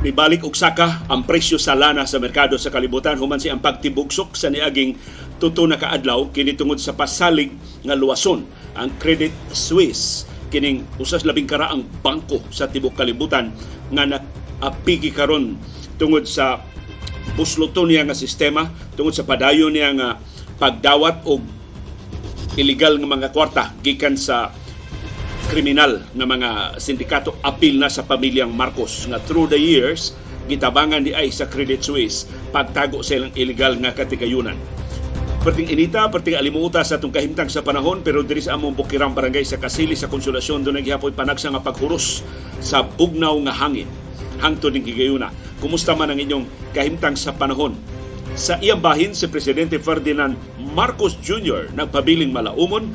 [0.00, 3.20] Nibalik og saka ang presyo sa lana sa merkado sa kalibutan.
[3.20, 4.96] Human si ang pagtibugsok sa niaging
[5.36, 7.52] tuto na kaadlaw kini tungod sa pasalig
[7.84, 8.48] nga luwason.
[8.80, 13.52] Ang Credit Suisse kining usas labing karaang bangko sa tibok kalibutan
[13.92, 15.60] nga naapigi karon
[16.00, 16.64] tungod sa
[17.36, 20.08] busloton niya nga sistema tungod sa padayon niya nga
[20.56, 21.44] pagdawat og
[22.56, 24.50] illegal nga mga kwarta gikan sa
[25.50, 30.14] kriminal nga mga sindikato apil na sa pamilyang Marcos nga through the years
[30.46, 34.54] gitabangan di ay sa Credit Suisse pagtago sa ilang illegal nga katigayunan.
[35.42, 39.42] Perting inita, perting alimuta sa itong kahimtang sa panahon pero diri sa among bukirang barangay
[39.42, 42.22] sa Kasili sa Konsolasyon doon naghihapoy panagsa nga paghuros
[42.62, 43.90] sa bugnaw nga hangin
[44.38, 45.34] hangtod ning gigayuna.
[45.58, 47.74] Kumusta man ang inyong kahimtang sa panahon?
[48.38, 50.38] Sa iyang bahin si Presidente Ferdinand
[50.76, 51.74] Marcos Jr.
[51.74, 52.86] nagpabiling malaumon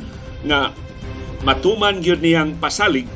[0.47, 0.71] nga
[1.43, 3.09] matuman gyud niyang pasalig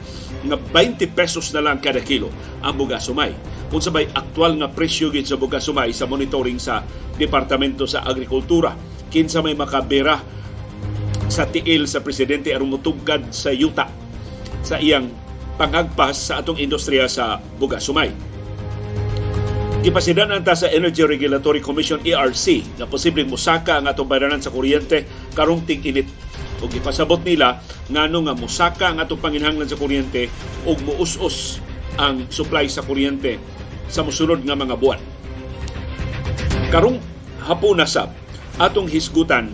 [0.43, 2.31] nga 20 pesos na lang kada kilo
[2.63, 3.31] ang bugas sumay.
[3.69, 6.81] Kung sabay aktual nga presyo gid sa bugas sumay sa monitoring sa
[7.19, 8.73] Departamento sa Agrikultura.
[9.11, 10.21] Kinsa may makabera
[11.29, 13.89] sa tiil sa presidente aron mutugkad sa yuta
[14.65, 15.11] sa iyang
[15.59, 18.09] pangagpas sa atong industriya sa bugas sumay.
[19.79, 25.07] Gipasidan anta sa Energy Regulatory Commission ERC na posibleng musaka ang atong bayranan sa kuryente
[25.31, 26.07] karong tig-init
[26.59, 30.27] o gipasabot nila ngano nga musaka ang atong panginhanglan sa kuryente
[30.67, 31.63] ug muus-us
[31.99, 33.39] ang supply sa kuryente
[33.89, 35.01] sa mosunod nga mga buwan.
[36.69, 37.01] Karong
[37.43, 38.13] hapon na sab
[38.59, 39.49] atong hisgutan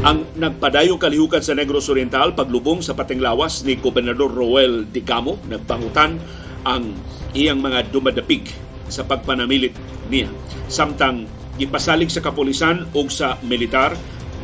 [0.00, 6.16] ang nagpadayo kalihukan sa Negros Oriental paglubong sa pating lawas ni Gobernador Roel Dicamo nagpangutan
[6.64, 6.96] ang
[7.36, 8.48] iyang mga dumadapig
[8.88, 9.76] sa pagpanamilit
[10.08, 10.32] niya.
[10.72, 11.28] Samtang
[11.60, 13.92] gipasalig sa kapulisan o sa militar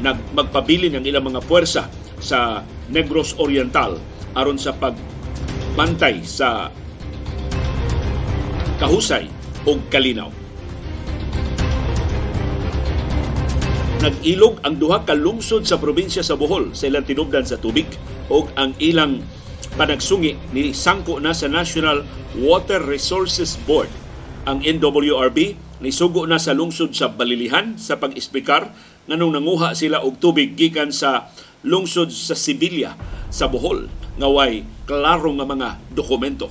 [0.05, 1.89] nag magpabilin ang ilang mga puwersa
[2.21, 3.97] sa Negros Oriental
[4.37, 6.69] aron sa pagbantay sa
[8.77, 9.29] kahusay
[9.65, 10.29] o kalinaw.
[13.97, 17.89] Nag-ilog ang duha ka lungsod sa probinsya sa Bohol sa ilang tinubdan sa tubig
[18.29, 19.25] o ang ilang
[19.81, 22.05] panagsungi ni sangko na sa National
[22.37, 23.89] Water Resources Board
[24.47, 28.73] ang NWRB nisugo na sa lungsod sa Balilihan sa pag-ispikar
[29.06, 31.31] nganong nanguha sila og tubig gikan sa
[31.67, 32.94] lungsod sa Sibilya
[33.31, 33.87] sa Bohol
[34.19, 36.50] nga way klaro nga mga dokumento.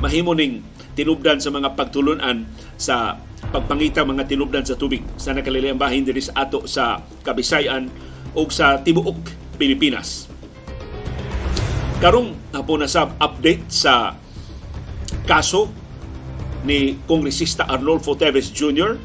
[0.00, 0.60] Mahimo ning
[0.96, 2.44] tinubdan sa mga pagtulunan
[2.76, 3.20] sa
[3.52, 7.88] pagpangita mga tinubdan sa tubig sa nakalilayang bahin diri sa ato sa Kabisayan
[8.36, 9.16] o sa tibuok
[9.56, 10.28] Pilipinas.
[12.00, 14.12] Karong hapon na sa update sa
[15.24, 15.72] kaso
[16.68, 19.00] ni Kongresista Arnolfo Teves Jr.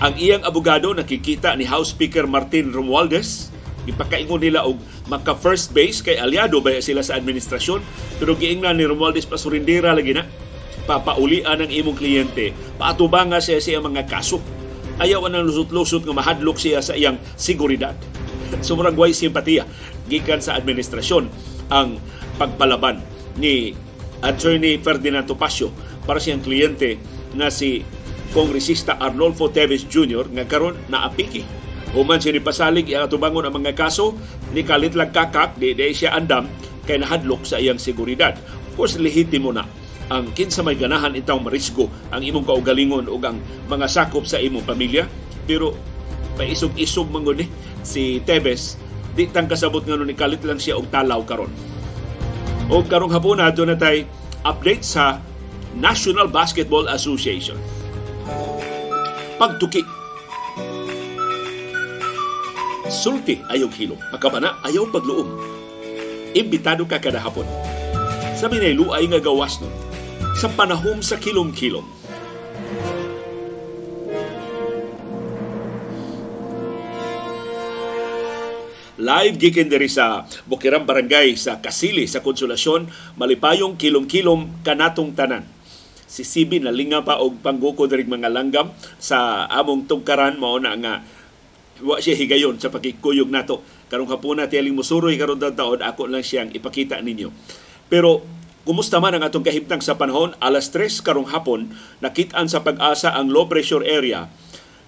[0.00, 3.52] Ang iyang abogado nakikita ni House Speaker Martin Romualdez
[3.84, 4.80] ipakaingon nila og
[5.12, 7.84] maka first base kay aliado ba sila sa administrasyon
[8.16, 10.24] pero giingnan ni Romualdez pasurindira lagi na.
[10.88, 12.56] Papaulian ang imong kliyente.
[12.80, 14.40] Paatubanga siya sa mga kaso.
[14.96, 17.92] Ayaw nang lusot-lusot nga mahadlok siya sa iyang seguridad.
[18.64, 19.68] Sumurang way simpatiya
[20.08, 21.28] gikan sa administrasyon
[21.68, 22.00] ang
[22.40, 23.04] pagpalaban
[23.36, 23.76] ni
[24.24, 25.68] Attorney Ferdinand Topacio
[26.08, 26.96] para siyang kliyente
[27.36, 27.84] na si
[28.30, 30.30] Kongresista Arnolfo Teves Jr.
[30.30, 31.42] nga karon naapiki.
[31.90, 34.14] Human siya ni pasalig ang atubangon ang mga kaso
[34.54, 36.46] ni kalit lang kakak di, di siya andam
[36.86, 38.38] kay nahadlok sa iyang seguridad.
[38.70, 39.66] Of course, lehitimo na
[40.10, 44.62] ang kinsa may ganahan itong marisgo ang imong kaugalingon o ang mga sakop sa imong
[44.62, 45.10] pamilya.
[45.50, 45.74] Pero
[46.38, 47.50] paisog-isog man ni
[47.82, 48.78] si Teves
[49.18, 51.50] di tang kasabot nga ni kalit lang siya og talaw karon.
[52.70, 54.06] O karong hapon na na tay
[54.46, 55.18] update sa
[55.74, 57.58] National Basketball Association.
[59.40, 59.80] Pagtuki.
[62.92, 63.96] Sulti ayaw hilom.
[64.12, 65.32] Makabana ayaw pagluom.
[66.36, 67.48] Imbitado ka kada hapon.
[68.36, 69.72] Sa minayluay nga gawas nun,
[70.36, 71.84] sa panahom sa kilom-kilom.
[79.00, 85.48] Live gikin diri sa Bukirang Barangay sa Kasili sa Konsolasyon, malipayong kilom-kilom kanatong tanan
[86.10, 90.42] si Sibi nalinga pa og pangguko diri mga langgam sa among tugkaran.
[90.42, 90.94] Mao na nga
[91.86, 93.62] wa siya higayon sa pagkikuyog nato.
[93.86, 97.30] Karong hapuna tiyaling musuroy karon taon ako lang siyang ipakita ninyo.
[97.86, 98.26] Pero
[98.66, 100.34] kumusta man ang atong kahimtang sa panahon?
[100.42, 101.70] Alas 3 karong hapon
[102.02, 104.26] nakit-an sa pag-asa ang low pressure area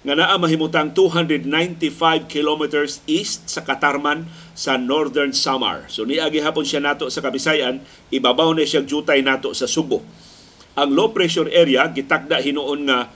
[0.03, 5.87] nga naa mahimutang 295 kilometers east sa Katarman sa Northern Samar.
[5.87, 7.79] So niagi hapon siya nato sa Kabisayan,
[8.11, 10.03] ibabaw na siya jutay nato sa Subo
[10.73, 13.13] ang low pressure area gitakda hinuon nga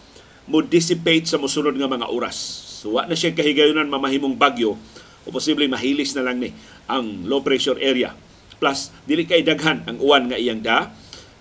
[0.46, 2.36] mo dissipate sa mosunod nga mga oras.
[2.82, 4.78] So wa na siya kahigayonan mamahimong bagyo
[5.26, 6.54] o posibleng mahilis na lang ni
[6.86, 8.14] ang low pressure area.
[8.56, 10.92] Plus dili kay daghan ang uwan nga iyang da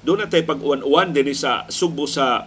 [0.05, 2.45] Doon na tayo pag-uwan-uwan din sa Sugbo sa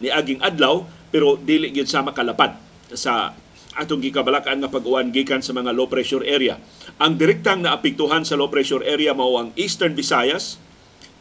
[0.00, 2.56] niaging adlaw pero dili gyud sa makalapad
[2.96, 3.36] sa
[3.76, 6.56] atong gikabalakan nga pag-uwan gikan sa mga low pressure area.
[6.96, 10.56] Ang direktang naapektuhan sa low pressure area mao ang Eastern Visayas,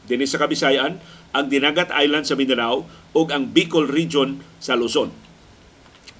[0.08, 5.10] dinhi sa Kabisayan, ang Dinagat Island sa Mindanao ug ang Bicol region sa Luzon.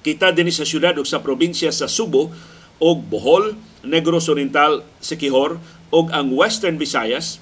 [0.04, 2.34] Kita dinhi sa syudad ug sa probinsya sa Subo
[2.82, 3.54] ug Bohol,
[3.86, 5.62] Negros Oriental, Siquijor
[5.94, 7.38] ug ang Western Visayas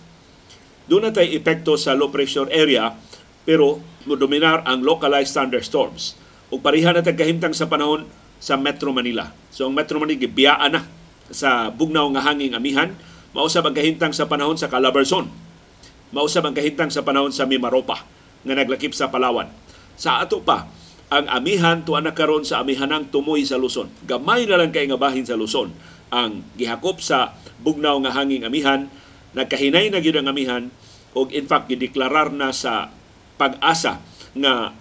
[0.86, 2.92] doon na tay epekto sa low pressure area
[3.42, 6.14] pero modominar ang localized thunderstorms.
[6.52, 8.06] Ug pareha na kahimtang sa panahon
[8.42, 9.30] sa Metro Manila.
[9.54, 10.82] So ang Metro Manila gibiyaan na
[11.32, 12.92] sa bugnaw nga hanging amihan,
[13.32, 15.30] mausab ang kahintang sa panahon sa Calabarzon.
[16.12, 18.04] Mausab ang kahintang sa panahon sa Mimaropa
[18.44, 19.48] nga naglakip sa Palawan.
[19.96, 20.68] Sa ato pa,
[21.12, 23.88] ang amihan tuwa na karon sa amihanang tumoy sa Luzon.
[24.08, 25.72] Gamay na lang kay nga bahin sa Luzon
[26.12, 28.92] ang gihakop sa bugnaw nga hanging amihan,
[29.32, 30.68] nagkahinay na gyud ang amihan
[31.16, 32.92] ug in fact gideklarar na sa
[33.40, 34.00] pag-asa
[34.36, 34.76] nga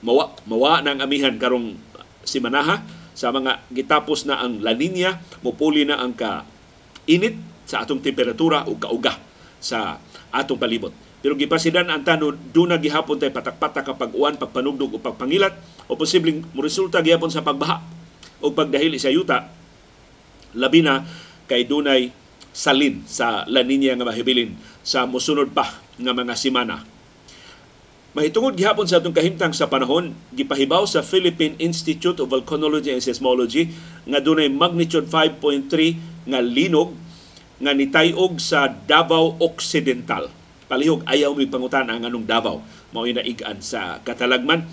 [0.00, 1.76] mawa mawa na ang amihan karong
[2.24, 2.84] si Manaha
[3.16, 6.44] sa mga gitapos na ang La Nina, mupuli na ang ka
[7.08, 9.16] init sa atong temperatura o kauga
[9.56, 10.00] sa
[10.42, 10.92] atong palibot.
[11.24, 15.56] Pero gipasidan ang tanod, doon na gihapon tayo patak-patak kapag uwan, pagpanugdog o pagpangilat
[15.90, 17.82] o posibleng resulta gihapon sa pagbaha
[18.44, 19.48] o pagdahil sa yuta,
[20.54, 21.02] labi na
[21.48, 22.12] kay dunay
[22.52, 26.96] salin sa La Nina nga mahibilin sa mosunod pa nga mga simana
[28.16, 33.76] Mahitungod gihapon sa atong kahimtang sa panahon, gipahibaw sa Philippine Institute of Volcanology and Seismology
[34.08, 35.68] nga dunay magnitude 5.3
[36.24, 36.96] nga linog
[37.56, 40.28] nga nitayog sa Davao Occidental.
[40.66, 42.60] Palihog ayaw mi pangutan ang anong Davao.
[42.92, 44.66] Mao inaigan sa katalagman.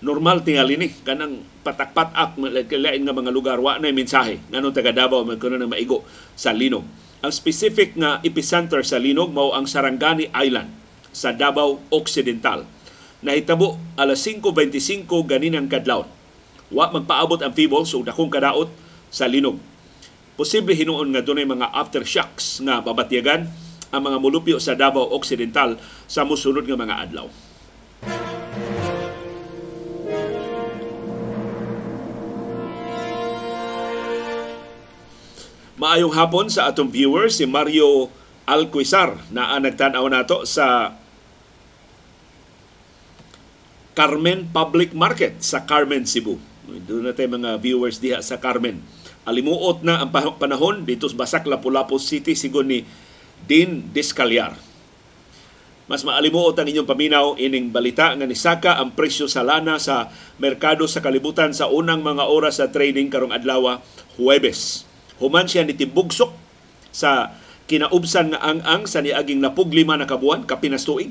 [0.00, 5.26] Normal tingali ni kanang patak-patak lain nga mga lugar wa na mensahe nganong taga Davao
[5.26, 6.04] man kuno na maigo
[6.38, 6.84] sa linog.
[7.24, 10.70] Ang specific nga epicenter sa linog mao ang Sarangani Island
[11.10, 12.68] sa Davao Occidental.
[13.24, 16.06] Nahitabo alas 5.25 ganinang kadlawon.
[16.70, 18.68] Wa magpaabot ang feebles o dakong kadaot
[19.08, 19.58] sa linog.
[20.36, 23.48] Posible hinuon nga dunay mga aftershocks nga babatyagan
[23.88, 27.26] ang mga mulupyo sa Davao Occidental sa musunod nga mga adlaw.
[35.80, 38.12] Maayong hapon sa atong viewers si Mario
[38.44, 40.92] Alquizar na nagtanaw nato sa
[43.96, 46.36] Carmen Public Market sa Carmen, Cebu.
[46.68, 48.95] Doon na mga viewers diha sa Carmen.
[49.26, 52.86] Alimuot na ang panahon dito sa Basak, Lapu-Lapu City, sigon ni
[53.50, 54.54] Dean Descaliar.
[55.86, 60.86] Mas maalimuot ang inyong paminaw ining balita nga nisaka ang presyo sa lana sa merkado
[60.90, 63.78] sa kalibutan sa unang mga oras sa trading karong adlaw
[64.18, 64.82] Huwebes.
[65.22, 66.34] Human siya nitibugsok
[66.90, 67.34] sa
[67.70, 71.10] kinaubsan nga ang-ang sa niaging napuglima na kabuan kapinastuig.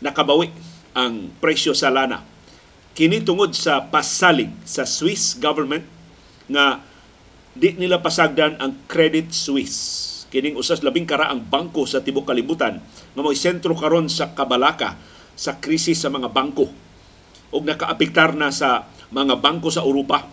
[0.00, 0.48] Nakabawi
[0.96, 2.24] ang presyo sa lana.
[2.92, 5.84] Kini tungod sa pasalig sa Swiss government
[6.48, 6.82] nga
[7.52, 10.10] di nila pasagdan ang Credit Suisse.
[10.32, 12.80] Kining usas labing kara ang bangko sa tibok kalibutan
[13.12, 14.96] nga mo'y sentro karon sa kabalaka
[15.36, 16.72] sa krisis sa mga bangko
[17.52, 20.24] ug nakaapektar na sa mga bangko sa Europa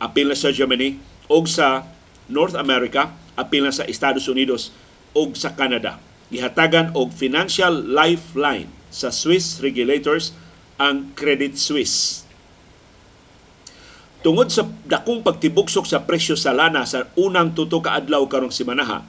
[0.00, 0.96] apil na sa Germany
[1.28, 1.84] ug sa
[2.32, 4.72] North America apil na sa Estados Unidos
[5.12, 6.00] ug sa Canada
[6.32, 10.32] gihatagan og financial lifeline sa Swiss regulators
[10.80, 12.23] ang Credit Suisse.
[14.24, 19.04] Tungod sa dakong pagtibuksok sa presyo sa lana sa unang tuto ka adlaw karong simanaha,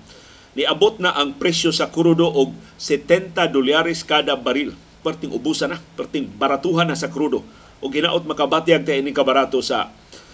[0.60, 4.76] niabot na ang presyo sa krudo og 70 dolyares kada baril.
[5.08, 7.48] Perting ubusan na, perting baratuhan na sa krudo.
[7.80, 9.88] O ginaot makabatyag tayo ini kabarato sa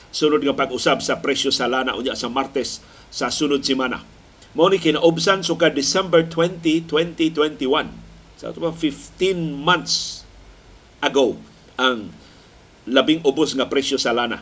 [0.09, 2.81] sunod nga pag-usab sa presyo sa lana unya sa Martes
[3.13, 4.01] sa sunod simana.
[4.57, 7.69] Mao ni kinaobsan suka December 20, 2021
[8.33, 9.29] sa so, 15
[9.61, 10.25] months
[11.05, 11.38] ago
[11.77, 12.09] ang
[12.89, 14.41] labing ubos nga presyo sa lana.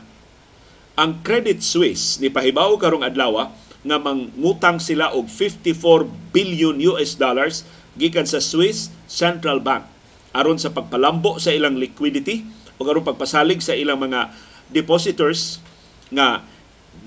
[0.99, 3.47] Ang Credit Suisse ni pahibaw karong adlaw
[3.87, 7.63] nga mangutang sila og 54 billion US dollars
[7.95, 9.87] gikan sa Swiss Central Bank
[10.35, 12.43] aron sa pagpalambo sa ilang liquidity
[12.75, 14.35] o aron pagpasalig sa ilang mga
[14.75, 15.63] depositors
[16.11, 16.43] nga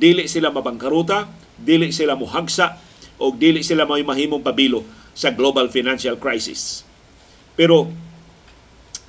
[0.00, 1.28] dili sila mabangkaruta,
[1.60, 2.80] dili sila muhagsa
[3.20, 6.80] o dili sila may mahimong pabilo sa global financial crisis.
[7.52, 7.92] Pero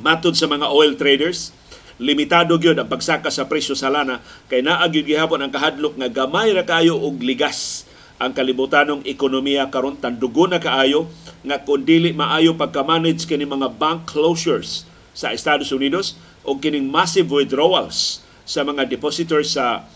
[0.04, 1.56] matod sa mga oil traders,
[2.04, 4.20] limitado gyud ang pagsaka sa presyo sa lana
[4.52, 7.88] kay naa gyud gihapon ang kahadlok nga gamay ra kayo og ligas
[8.20, 11.08] ang kalibutanong ekonomiya karon tandugo na kaayo
[11.48, 14.84] nga kun dili maayo pagka-manage kini mga bank closures
[15.16, 19.88] sa Estados Unidos o kining massive withdrawals sa mga depositors sa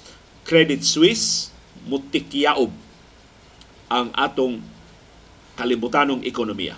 [0.47, 1.51] Credit Suisse
[1.87, 2.71] mutikyaob
[3.87, 4.59] ang atong
[5.55, 6.75] kalibutanong ekonomiya.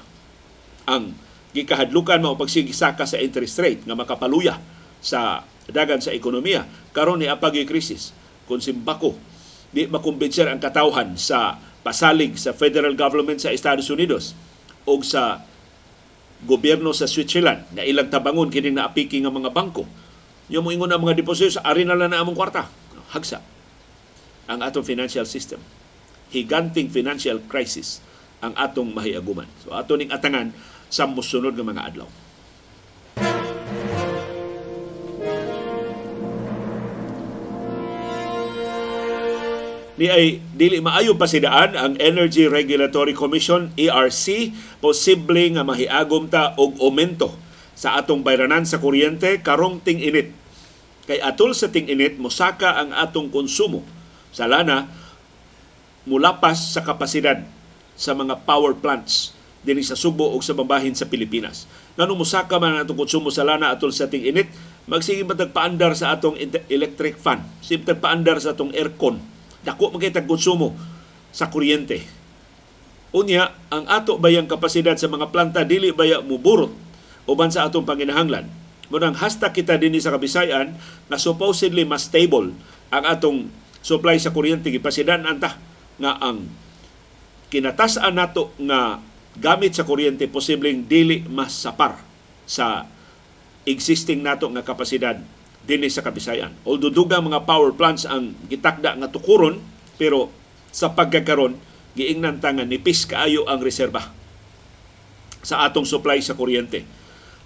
[0.90, 1.14] Ang
[1.54, 4.58] gikahadlukan mao pagsigisaka sa interest rate nga makapaluya
[5.00, 8.12] sa dagan sa ekonomiya karon ni apag krisis
[8.50, 9.16] kung simbako
[9.70, 14.34] di makumbinser ang katawhan sa pasalig sa federal government sa Estados Unidos
[14.90, 15.46] o sa
[16.44, 19.84] gobyerno sa Switzerland na ilang tabangon kini naapiki nga mga bangko.
[20.50, 22.66] Yung mo ingon ang mga deposito sa ari na lang na among kwarta.
[23.12, 23.44] Hagsa
[24.50, 25.62] ang atong financial system.
[26.34, 28.02] Higanting financial crisis
[28.42, 29.46] ang atong mahiaguman.
[29.62, 30.50] So ato ning atangan
[30.90, 32.10] sa musunod nga mga adlaw.
[40.00, 46.80] Ni ay dili maayo pasidaan ang Energy Regulatory Commission ERC posible nga mahiagom ta og
[46.80, 47.36] aumento
[47.76, 50.32] sa atong bayranan sa kuryente karong ting-init.
[51.04, 53.84] Kay atol sa ting-init mosaka ang atong konsumo
[54.32, 54.88] sa lana
[56.08, 57.44] mulapas sa kapasidad
[58.00, 59.36] sa mga power plants
[59.68, 61.68] dinhi sa Subo o sa babahin sa Pilipinas.
[62.00, 64.48] Ngano mosaka man ang atong konsumo sa lana atol sa ting-init,
[64.88, 66.40] magsige matagpaandar sa atong
[66.72, 69.20] electric fan, sige matagpaandar sa atong aircon
[69.64, 70.76] dako magkita konsumo
[71.30, 72.04] sa kuryente.
[73.10, 76.70] Unya, ang ato bayang kapasidad sa mga planta dili baya muburot
[77.26, 78.50] uban sa atong panginahanglan.
[78.90, 80.74] Munang hasta kita dinhi sa Kabisayan
[81.10, 82.54] na supposedly mas stable
[82.90, 83.54] ang atong
[83.86, 85.62] supply sa kuryente gipasidan anta
[86.02, 86.50] nga ang
[87.54, 88.98] kinatasan nato nga
[89.38, 92.02] gamit sa kuryente posibleng dili mas sapar
[92.50, 92.90] sa
[93.70, 95.22] existing nato nga kapasidad
[95.70, 96.58] dinhi sa Kabisayan.
[96.66, 99.62] Although dugang mga power plants ang gitakda nga tukuron,
[100.02, 100.34] pero
[100.74, 101.54] sa pagkakaron
[101.94, 104.10] giingnan ta nga nipis kaayo ang reserba
[105.46, 106.84] sa atong supply sa kuryente.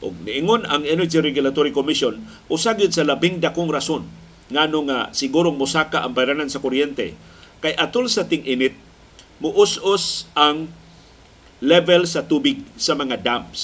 [0.03, 4.03] Og niingon ang Energy Regulatory Commission usa gyud sa labing dakong rason
[4.51, 7.15] ngano nga sigurong mosaka ang bayranan sa kuryente
[7.63, 8.75] kay atol sa ting-init
[9.39, 10.67] muus-us ang
[11.63, 13.59] level sa tubig sa mga dams,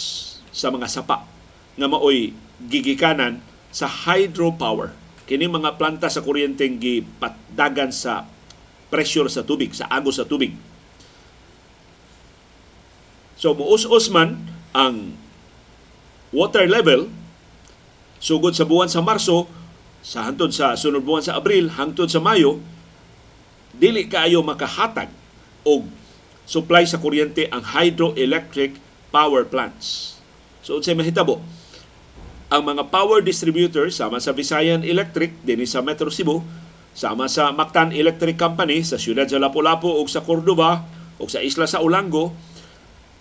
[0.56, 1.28] sa mga sapa
[1.76, 2.32] nga maoy
[2.64, 4.94] gigikanan sa hydropower.
[5.30, 8.26] Kini mga planta sa kuryenteng gipatdagan sa
[8.90, 10.58] pressure sa tubig, sa agos sa tubig.
[13.40, 14.42] So muus-us man
[14.76, 15.16] ang
[16.34, 17.08] water level
[18.20, 19.48] sugod sa buwan sa Marso
[20.04, 22.60] sa hantod sa sunod buwan sa Abril hangtod sa Mayo
[23.72, 25.08] dili kaayo makahatag
[25.64, 25.88] og
[26.50, 28.76] supply sa kuryente ang hydroelectric
[29.14, 30.18] power plants.
[30.66, 31.40] So unsay mahitabo?
[32.50, 36.42] Ang mga power distributors sama sa Visayan Electric dinhi sa Metro Cebu,
[36.98, 40.82] sama sa Mactan Electric Company sa siyudad sa Lapu-Lapu ug sa Cordoba
[41.22, 42.34] ug sa isla sa Ulango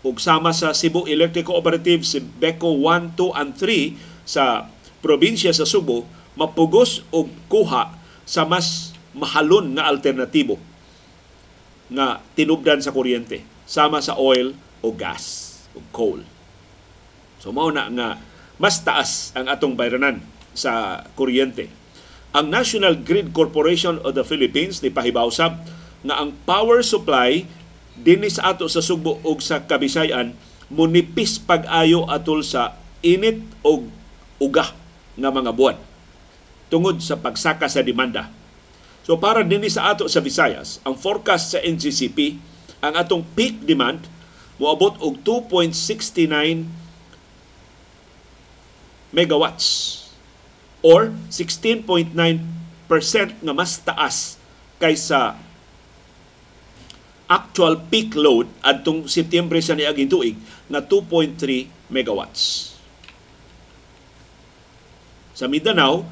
[0.01, 4.65] ug sama sa Cebu Electric Cooperative si Beco 1, 2 and 3 sa
[5.05, 6.09] probinsya sa Subo
[6.41, 7.93] mapugos og kuha
[8.25, 10.57] sa mas mahalon nga alternatibo
[11.93, 16.25] nga tinubdan sa kuryente sama sa oil o gas o coal.
[17.39, 18.09] So mao na nga
[18.59, 20.19] mas taas ang atong bayranan
[20.53, 21.71] sa kuryente.
[22.35, 25.63] Ang National Grid Corporation of the Philippines ni pahibawsab
[26.05, 27.47] nga ang power supply
[27.99, 30.35] dinhi sa ato sa Sugbo ug sa Kabisayan
[30.69, 33.89] munipis pag-ayo atol sa init og
[34.39, 34.71] uga
[35.19, 35.79] nga mga buwan
[36.69, 38.29] tungod sa pagsaka sa demanda.
[39.09, 42.37] So para dinhi sa ato sa Visayas, ang forecast sa NGCP
[42.85, 44.05] ang atong peak demand
[44.61, 46.69] moabot og 2.69
[49.15, 50.09] megawatts
[50.85, 52.39] or 16.9%
[53.43, 54.39] nga mas taas
[54.79, 55.35] kaysa
[57.29, 60.37] actual peak load adtong Setyembre sa niaging tuig
[60.73, 62.73] na 2.3 megawatts.
[65.37, 66.09] Sa Mindanao,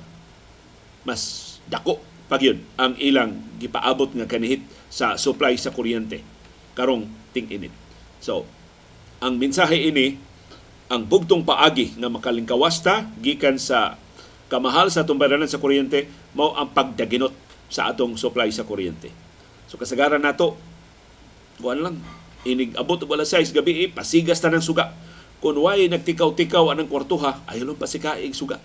[1.02, 6.20] mas dako pag yun ang ilang gipaabot nga kanihit sa supply sa kuryente
[6.76, 7.72] karong ting-init.
[8.20, 8.44] So,
[9.22, 10.20] ang mensahe ini
[10.86, 13.98] ang bugtong paagi nga makalingkawasta gikan sa
[14.46, 15.18] kamahal sa atong
[15.50, 16.06] sa kuryente
[16.38, 17.34] mao ang pagdaginot
[17.66, 19.10] sa atong supply sa kuryente.
[19.66, 20.54] So kasagaran nato
[21.58, 21.98] kuan lang
[22.46, 24.94] inig abot og alas 6 gabi eh, pasigas ta ng suga.
[25.42, 28.56] Kung way nagtikaw-tikaw anang kwartuha, ayaw lang pasikaig suga.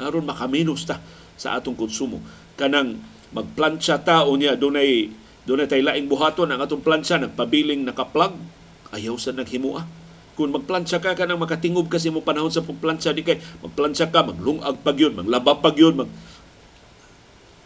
[0.00, 1.02] Aron makaminos ta
[1.36, 2.22] sa atong konsumo.
[2.54, 3.02] Kanang
[3.34, 5.10] magplansya ta unya dunay
[5.42, 8.38] dunay tay laing buhaton ang atong plansya nagpabiling nakaplug
[8.94, 10.05] ayaw sa naghimua
[10.36, 14.76] kung magplansya ka kanang makatingob kasi mo panahon sa pagplansya di kay magplansya ka maglungag
[14.84, 16.10] pag yun maglaba pag yun mag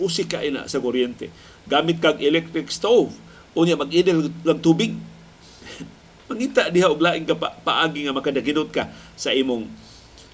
[0.00, 1.28] usik ka ina sa kuryente.
[1.68, 3.12] Gamit kag electric stove.
[3.52, 4.96] Unya mag-idel lang tubig.
[6.32, 9.68] Mangita diha og laing ka pa, paagi nga makadaginot ka sa imong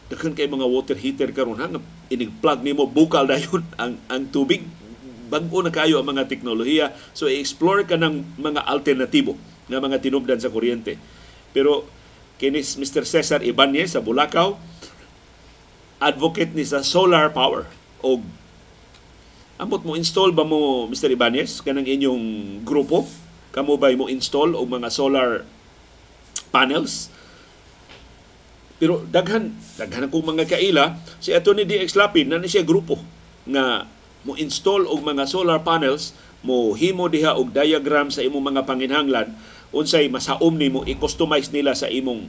[0.06, 1.66] daghan kay mga water heater karon ha?
[2.06, 4.62] Inig plug nimo bukal dayon ang ang tubig.
[5.26, 6.94] Bag-o na kayo ang mga teknolohiya.
[7.10, 9.34] So i-explore ka ng mga alternatibo
[9.66, 10.94] nga mga tinubdan sa kuryente.
[11.50, 11.90] Pero
[12.36, 13.04] kinis Mr.
[13.08, 14.60] Cesar Ibanez sa Bulacau,
[16.00, 17.64] advocate ni sa solar power
[18.04, 18.20] o
[19.56, 21.16] Amot mo install ba mo Mr.
[21.16, 23.08] Ibanez kanang inyong grupo?
[23.56, 25.48] Kamo ba mo install og mga solar
[26.52, 27.08] panels?
[28.76, 33.00] Pero daghan daghan kong mga kaila si Attorney DX Lapid na ni siya grupo
[33.48, 33.88] nga
[34.28, 36.12] mo install og mga solar panels
[36.44, 39.32] mo himo diha og diagram sa imong mga panginhanglan
[39.74, 42.28] unsay masaom nimo i-customize nila sa imong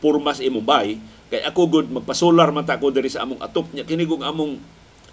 [0.00, 0.96] purmas imong bay
[1.30, 4.58] kay ako good magpa-solar man ta ko diri sa among atop nya kini among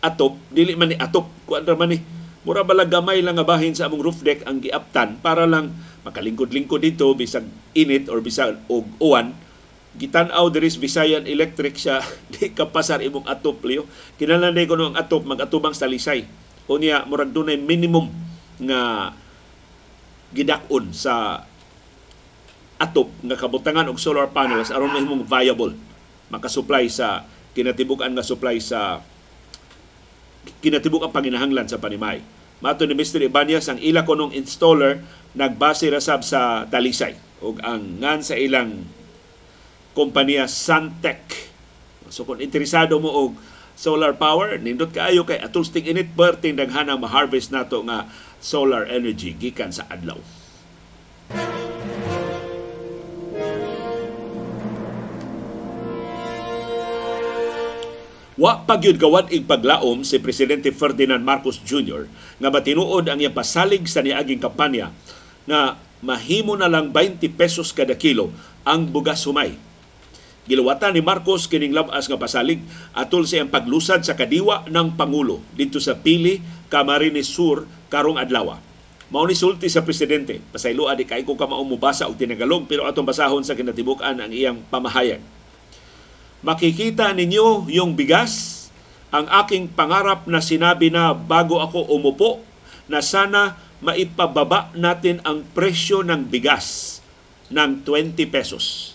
[0.02, 2.00] atop dili man ni atop kuan ra man ni.
[2.48, 5.76] Mura bala gamay lang nga bahin sa among roof deck ang giaptan para lang
[6.08, 7.44] makalingkod-lingkod dito bisag
[7.76, 9.36] init or bisag og uwan.
[9.98, 12.00] Gitan-aw diri sa Visayan Electric siya
[12.32, 16.24] di kapasar imong atop liyo kinahanglan ko ang atop mag-atubang sa lisay.
[16.72, 18.08] Unya murag dunay minimum
[18.64, 19.12] nga
[20.36, 21.46] gidakon sa
[22.78, 25.74] atop nga kabutangan og solar panels aron mahimong viable
[26.30, 27.26] makasupply sa
[27.58, 29.02] kinatibuk-an nga supply sa
[30.62, 32.22] kinatibuk ang panginahanglan sa panimay.
[32.58, 33.22] Mato ni Mr.
[33.22, 35.02] Ibanez, ang ila konong installer
[35.38, 38.82] nagbase rasab sa Talisay ug ang ngan sa ilang
[39.94, 41.22] kompanya Santec.
[42.10, 43.32] So kung interesado mo og
[43.78, 48.10] solar power, nindot kaayo kay atul sting init perting daghana ma-harvest nato nga
[48.42, 50.18] solar energy gikan sa adlaw.
[58.38, 62.06] Wa pagyud gawad ig paglaom si presidente Ferdinand Marcos Jr.
[62.38, 64.94] nga matinuod ang iyang pasalig sa niaging kampanya
[65.50, 68.30] nga mahimo na lang 20 pesos kada kilo
[68.62, 69.58] ang bugas humay.
[70.48, 72.64] Giluwatan ni Marcos kining labas nga pasalig
[72.96, 76.40] atol sa iyang paglusad sa kadiwa ng pangulo dito sa Pili,
[76.72, 78.56] Camarines Sur karong adlaw.
[79.08, 83.08] Mao ni sulti sa presidente, pasaylo adi kay ko ka mubasa og tinagalog pero atong
[83.08, 85.20] basahon sa kinatibuk-an ang iyang pamahayag
[86.46, 88.66] makikita ninyo yung bigas,
[89.10, 92.44] ang aking pangarap na sinabi na bago ako umupo,
[92.88, 97.00] na sana maipababa natin ang presyo ng bigas
[97.52, 98.87] ng 20 pesos.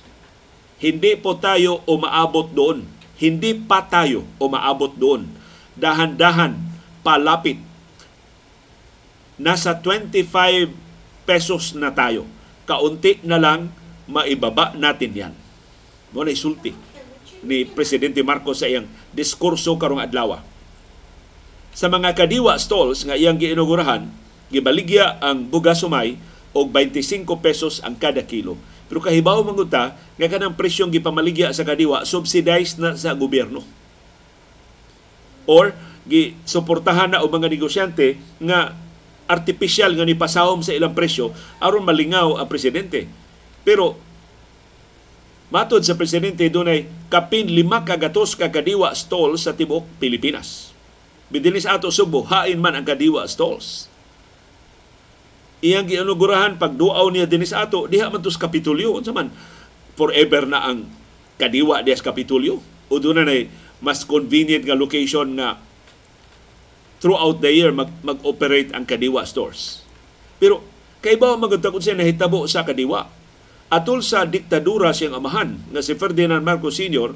[0.83, 2.83] Hindi po tayo umaabot doon.
[3.23, 5.31] Hindi pa tayo umaabot doon.
[5.79, 6.59] Dahan-dahan,
[7.07, 7.62] palapit.
[9.38, 10.75] Nasa 25
[11.23, 12.27] pesos na tayo.
[12.66, 13.71] Kaunti na lang,
[14.11, 15.35] maibaba natin yan.
[16.11, 16.75] Muna isulti
[17.47, 20.42] ni Presidente Marcos sa iyang diskurso karong adlaw.
[21.73, 24.11] Sa mga kadiwa stalls nga iyang giinugurahan,
[24.51, 26.18] gibaligya ang bugas sumay
[26.53, 28.59] og 25 pesos ang kada kilo.
[28.93, 33.65] Pero kahibaw manguta nga kanang presyong gipamaligya sa kadiwa subsidized na sa gobyerno.
[35.49, 35.73] Or
[36.05, 38.77] gi suportahan na og mga negosyante nga
[39.25, 43.09] artificial nga ni pasawom sa ilang presyo aron malingaw ang presidente.
[43.65, 43.97] Pero
[45.53, 50.73] Matod sa presidente dunay kapin lima ka kadiwa stall sa tibuok Pilipinas.
[51.29, 53.92] Bidinis ato Subo, hain man ang kadiwa stalls.
[55.62, 58.98] Iyang gianugurahan pag duaw niya dinis ato, diha man tos Kapitulyo.
[58.98, 59.31] Unsa man
[59.94, 60.90] forever na ang
[61.38, 62.59] kadiwa diya sa Kapitulyo.
[62.90, 63.46] O doon na
[63.79, 65.59] mas convenient nga location na
[67.03, 69.83] throughout the year mag, mag-operate ang kadiwa stores.
[70.38, 70.62] Pero
[71.03, 73.07] kay ba kung siya nahitabo sa kadiwa?
[73.72, 77.11] Atul sa diktadura siyang amahan nga si Ferdinand Marcos Sr.,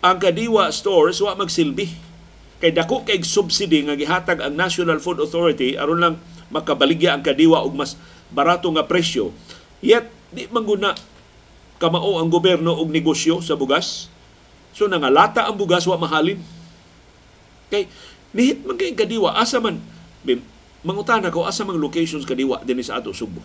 [0.00, 1.88] ang kadiwa stores wa magsilbi.
[2.60, 6.14] Kay dako kay subsidy nga gihatag ang National Food Authority aron lang
[6.50, 7.94] makabaligya ang kadiwa og mas
[8.30, 9.34] barato nga presyo.
[9.80, 10.94] Yet di mangguna
[11.82, 14.10] kamao ang gobyerno og negosyo sa bugas.
[14.76, 16.38] So nangalata ang bugas wa mahalin.
[17.70, 17.86] Kay
[18.36, 19.78] nihit man kay kadiwa asa man
[20.84, 23.42] mangutana ko asa man locations kadiwa dinhi sa ato Subo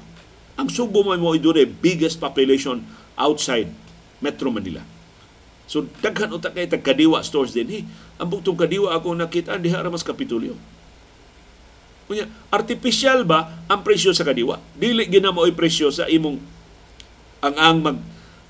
[0.55, 2.79] ang Subo mo mo the biggest population
[3.19, 3.67] outside
[4.23, 4.79] Metro Manila.
[5.67, 7.81] So daghan utak kay kadiwa stores din hi.
[8.15, 10.55] Ang bugtong kadiwa ako nakita diha ra mas kapitulyo.
[12.05, 14.61] Kunya, artificial ba ang presyo sa kadiwa?
[14.77, 16.37] Dili gina mo presyo sa imong
[17.41, 17.97] ang ang mag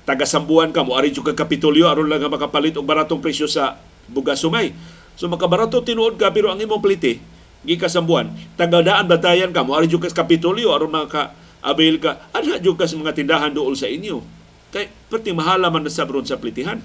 [0.06, 3.80] tagasambuan ka mo ari ka kapitulyo aron lang makapalit og baratong presyo sa
[4.12, 4.76] bugas sumay.
[5.16, 7.18] So makabarato tinuod ka pero ang imong plite
[7.66, 11.34] gikasambuan tagadaan batayan ka mo ari ka kapitulyo aron maka
[11.66, 14.22] abil ka, ana jud ka sa mga tindahan dool sa inyo.
[14.70, 16.78] Kay perti mahala man na sabron sa plitihan.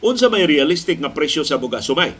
[0.00, 2.16] Unsa may realistic nga presyo sa bugas sumay?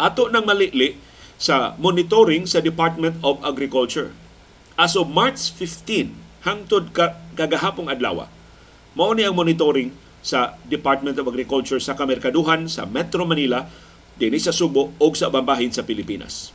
[0.00, 0.96] Ato nang malili
[1.38, 4.10] sa monitoring sa Department of Agriculture.
[4.74, 8.26] As of March 15 hangtod ka, kagahapong adlaw,
[8.98, 13.70] mao ni ang monitoring sa Department of Agriculture sa kamerkaduhan sa Metro Manila,
[14.18, 16.50] dinhi sa Subo o sa bambahin sa Pilipinas.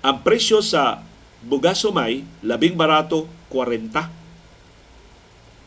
[0.00, 1.04] Ang presyo sa
[1.44, 3.92] bugas sumay labing barato 40.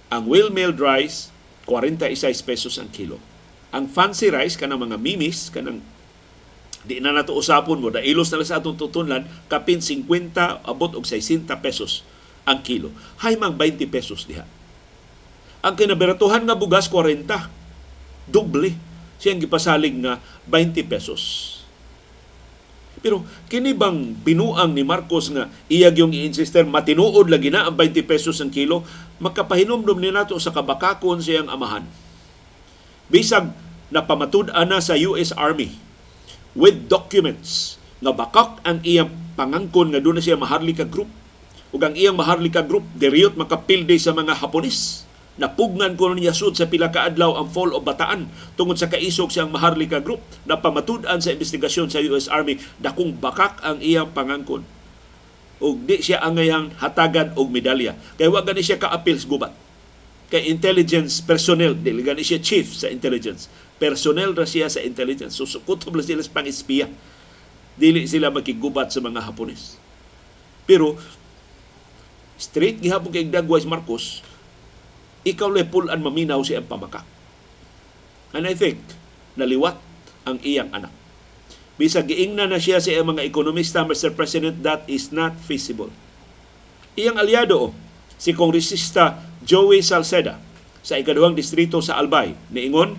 [0.09, 1.29] Ang well-milled rice,
[1.69, 3.21] 46 pesos ang kilo.
[3.69, 5.81] Ang fancy rice, kanang mga mimis, kanang
[6.85, 11.49] di na nato usapon mo, dailos na sa atong tutunlan, kapin 50, abot og 60
[11.59, 12.05] pesos
[12.45, 12.93] ang kilo.
[13.25, 14.45] Hay mang 20 pesos diha.
[15.65, 17.25] Ang kinaberatuhan nga bugas, 40.
[18.29, 18.77] Doble.
[19.17, 21.21] Siyang gipasalig nga 20 pesos.
[23.01, 28.05] Pero kini bang binuang ni Marcos nga iyag yung i-insister matinuod lagi na ang 20
[28.05, 28.85] pesos ang kilo,
[29.17, 31.85] makapahinomdom ni nato sa kabakakon siyang amahan.
[33.09, 33.53] Bisag
[33.93, 35.84] napamatud-an na sa US Army
[36.55, 41.11] with documents nga bakak ang iyang pangangkon nga doon na siya maharlika group
[41.75, 46.71] ug ang iyang maharlika group deriyot makapilde sa mga Hapones Napugnan ko niya sud sa
[46.71, 51.19] pila ka adlaw ang fall of Bataan tungod sa kaisog siyang Maharlika Group na pamatud-an
[51.19, 54.63] sa investigasyon sa US Army dakong bakak ang iyang pangangkon.
[55.59, 57.99] Ug di siya angayang hatagan og medalya.
[58.15, 59.51] Kay wa gani siya ka-appeal gubat.
[60.31, 63.51] Kay intelligence personnel, dili gani siya chief sa intelligence.
[63.75, 65.35] Personnel ra siya sa intelligence.
[65.35, 66.87] So sukutob sila sa pang-espiya.
[67.75, 69.75] Dili sila makigubat sa mga Hapones.
[70.63, 70.95] Pero
[72.39, 74.23] straight gihapon kay Dagwais Marcos,
[75.27, 77.03] ikaw le pulan maminaw siya ang pamaka.
[78.35, 78.79] And I think,
[79.39, 79.79] naliwat
[80.27, 80.91] ang iyang anak.
[81.75, 84.15] Bisa giingna na siya sa mga ekonomista, Mr.
[84.15, 85.91] President, that is not feasible.
[86.95, 87.71] Iyang aliado, oh,
[88.15, 90.39] si Kongresista Joey Salceda
[90.79, 92.95] sa ikaduhang distrito sa Albay, niingon,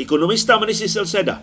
[0.00, 1.40] ekonomista man ni si Salceda,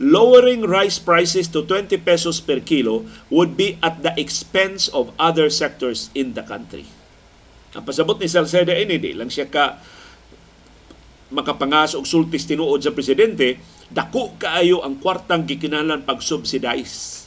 [0.00, 5.48] lowering rice prices to 20 pesos per kilo would be at the expense of other
[5.48, 6.84] sectors in the country.
[7.76, 9.80] Ang pasabot ni Salceda ini di lang siya ka
[11.32, 13.58] makapangas og sultis tinuod sa presidente,
[13.90, 17.26] dako kaayo ang kwartang gikinahanglan pag-subsidize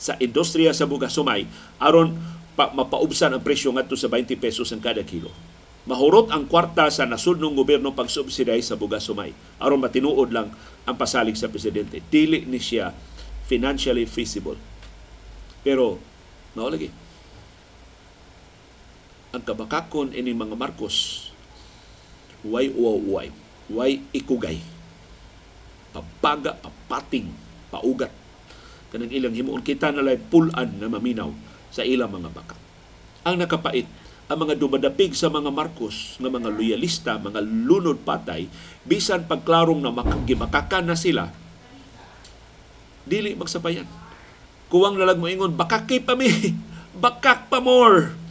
[0.00, 1.44] sa industriya sa bugas sumay
[1.80, 2.16] aron
[2.56, 5.30] pa, mapaubsan ang presyo ngadto sa 20 pesos ang kada kilo.
[5.84, 10.48] Mahurot ang kwarta sa nasudnong gobyerno pag-subsidize sa bugas sumay aron matinuod lang
[10.88, 12.00] ang pasalig sa presidente.
[12.08, 12.88] Dili ni siya
[13.44, 14.56] financially feasible.
[15.60, 16.00] Pero
[16.56, 16.88] mao lagi.
[19.36, 21.28] Ang kabakakon ini mga Marcos
[22.40, 23.28] way uway
[23.68, 24.64] way ikugay?
[25.92, 27.28] Papaga papating
[27.68, 28.12] paugat.
[28.88, 31.28] Kanang ilang himuon kita na lay pulan na maminaw
[31.68, 32.56] sa ilang mga baka.
[33.26, 33.84] Ang nakapait
[34.24, 38.48] ang mga dumadapig sa mga Marcos nga mga loyalista, mga lunod patay,
[38.88, 41.28] bisan pagklarong na makagimakakan na sila,
[43.04, 43.84] dili magsabayan.
[44.72, 46.28] Kuwang lalag mo ingon, bakaki pa mi,
[47.04, 48.24] bakak pa more.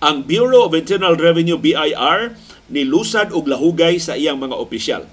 [0.00, 2.32] ang Bureau of Internal Revenue BIR
[2.72, 5.04] nilusad og lahugay sa iyang mga opisyal.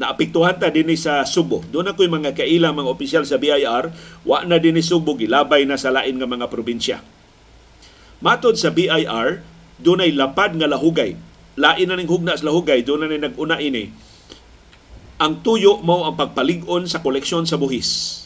[0.00, 1.60] Naapektuhan ta dinhi sa Subo.
[1.68, 3.92] Doon ako'y mga kailang mga opisyal sa BIR,
[4.24, 7.04] wa na dinhi Subo gilabay na sa lain nga mga probinsya.
[8.24, 9.44] Matod sa BIR,
[9.76, 11.20] dunay lapad nga lahugay.
[11.60, 13.92] Lain na ning hugna sa lahugay, doon na nag-una ini.
[15.20, 18.24] Ang tuyo mo ang pagpalig-on sa koleksyon sa buhis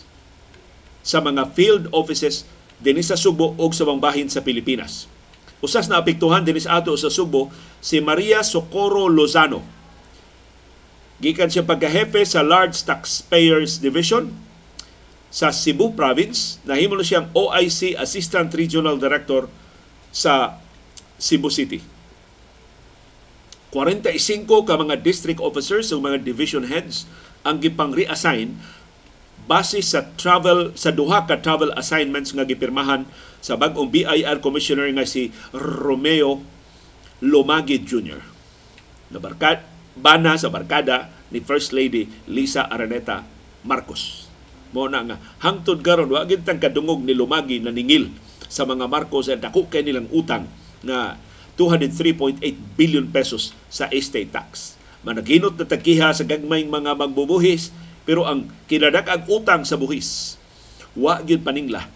[1.05, 2.47] sa mga field offices
[2.79, 5.11] dinhi sa Subo o sa bahin sa Pilipinas
[5.65, 7.49] Usas na apektuhan din sa ato sa Subo
[7.81, 9.65] si Maria Socorro Lozano.
[11.23, 14.35] Gikan siya pagkahepe sa Large Taxpayers Division
[15.31, 16.59] sa Cebu Province.
[16.67, 19.47] Nahimo na siyang OIC Assistant Regional Director
[20.15, 20.59] sa
[21.19, 21.83] Cebu City.
[23.75, 27.11] 45 ka mga district officers o mga division heads
[27.43, 28.55] ang gipang reassign
[29.51, 33.05] base sa travel sa duha ka travel assignments nga gipirmahan
[33.45, 36.41] sa bag-ong BIR commissioner nga si Romeo
[37.21, 38.23] Lomagi Jr.
[39.13, 39.61] Na barkad,
[39.95, 43.27] bana sa barkada ni First Lady Lisa Araneta
[43.67, 44.27] Marcos.
[44.75, 48.11] Mo na nga hangtod karon wa gid kadungog ni Lumagi na ningil
[48.51, 50.51] sa mga Marcos at dako kay nilang utang
[50.83, 51.19] na
[51.55, 52.43] 203.8
[52.75, 54.75] billion pesos sa estate tax.
[55.07, 57.71] Managinot na tagkiha sa gagmayng mga magbubuhis
[58.05, 60.37] pero ang kinadak ang utang sa buhis,
[60.93, 61.89] wa gyud paningla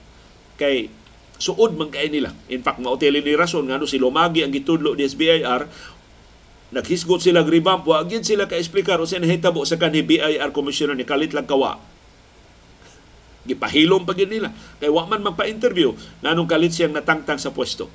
[0.56, 0.90] kay
[1.38, 2.34] suod man kay nila.
[2.50, 5.70] In fact, maoteli ni rason ngano si Lumagi ang gitudlo ni SBIR
[6.74, 11.08] naghisgot sila revamp wa gyud sila ka explicar usa nahitabo sa kanhi BIR commissioner ni
[11.08, 11.80] kalit lang kawa
[13.48, 17.88] gipahilom pa nila kay wa man magpa-interview nganong kalit siyang natangtang sa pwesto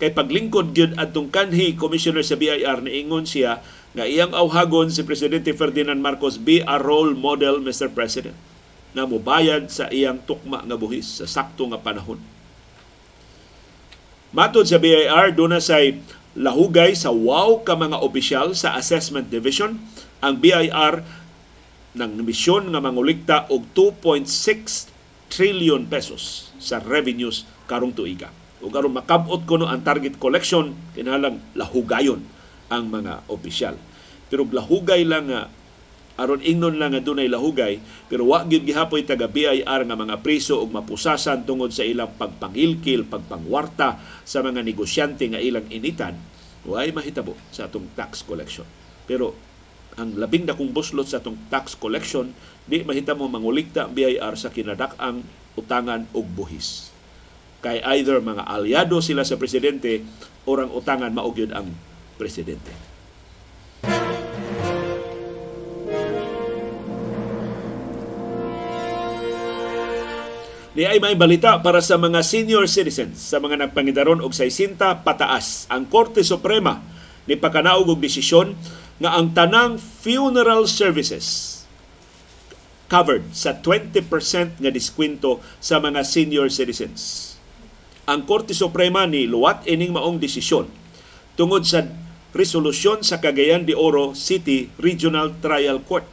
[0.00, 3.60] kay paglingkod gyud adtong kanhi commissioner sa BIR niingon siya
[3.92, 7.92] nga iyang awhagon si Presidente Ferdinand Marcos be a role model, Mr.
[7.92, 8.36] President,
[8.96, 12.16] na mubayad sa iyang tukma nga buhis sa sakto nga panahon.
[14.32, 16.00] Matod sa BIR, doon na say
[16.38, 19.76] lahugay sa wow ka mga opisyal sa Assessment Division
[20.24, 21.04] ang BIR
[21.92, 24.88] ng misyon nga mangulikta og 2.6
[25.28, 28.32] trillion pesos sa revenues karong tuiga.
[28.62, 32.22] O karon makabot kuno ang target collection kinahanglan lahugayon
[32.72, 33.76] ang mga opisyal.
[34.32, 35.52] Pero lahugay lang nga
[36.20, 37.80] aron ingnon lang nga dunay lahugay
[38.12, 43.08] pero wa gyud gihapoy taga BIR nga mga priso og mapusasan tungod sa ilang pagpangilkil,
[43.08, 46.12] pagpangwarta sa mga negosyante nga ilang initan,
[46.68, 48.68] way mahitabo sa atong tax collection.
[49.08, 49.32] Pero
[49.96, 52.32] ang labing dakong buslot sa atong tax collection
[52.68, 55.24] di mahitamo mangulikta ang BIR sa kinadak-ang
[55.56, 56.92] utangan og buhis.
[57.64, 60.02] Kay either mga aliado sila sa presidente
[60.44, 61.70] o ang utangan maugyod ang
[62.20, 62.72] presidente.
[70.72, 75.68] Di ay may balita para sa mga senior citizens sa mga nagpangidaron og 60 pataas.
[75.68, 76.80] Ang Korte Suprema
[77.28, 78.56] ni pakanaog og desisyon
[78.96, 81.60] nga ang tanang funeral services
[82.88, 84.00] covered sa 20%
[84.64, 87.36] nga diskwento sa mga senior citizens.
[88.08, 90.72] Ang Korte Suprema ni luwat ining maong desisyon
[91.36, 91.84] tungod sa
[92.32, 96.08] resolusyon sa Cagayan de Oro City Regional Trial Court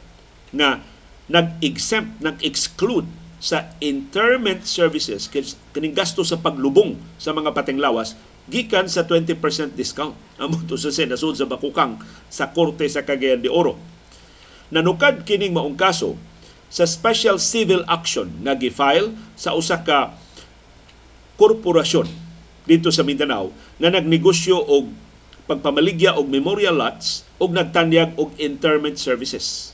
[0.51, 0.83] na
[1.31, 8.19] nag-exempt, nag-exclude sa interment services kining gasto sa paglubong sa mga patinglawas
[8.51, 10.17] gikan sa 20% discount.
[10.41, 13.79] Amo to sa senasud sa bakukang sa korte sa Cagayan de Oro.
[14.69, 16.19] Nanukad kining maong kaso
[16.69, 20.13] sa special civil action nga gifile sa usa ka
[21.39, 22.05] korporasyon
[22.69, 23.49] dito sa Mindanao
[23.81, 24.91] nga nagnegosyo og
[25.49, 29.73] pagpamaligya og memorial lots og nagtanyag og interment services.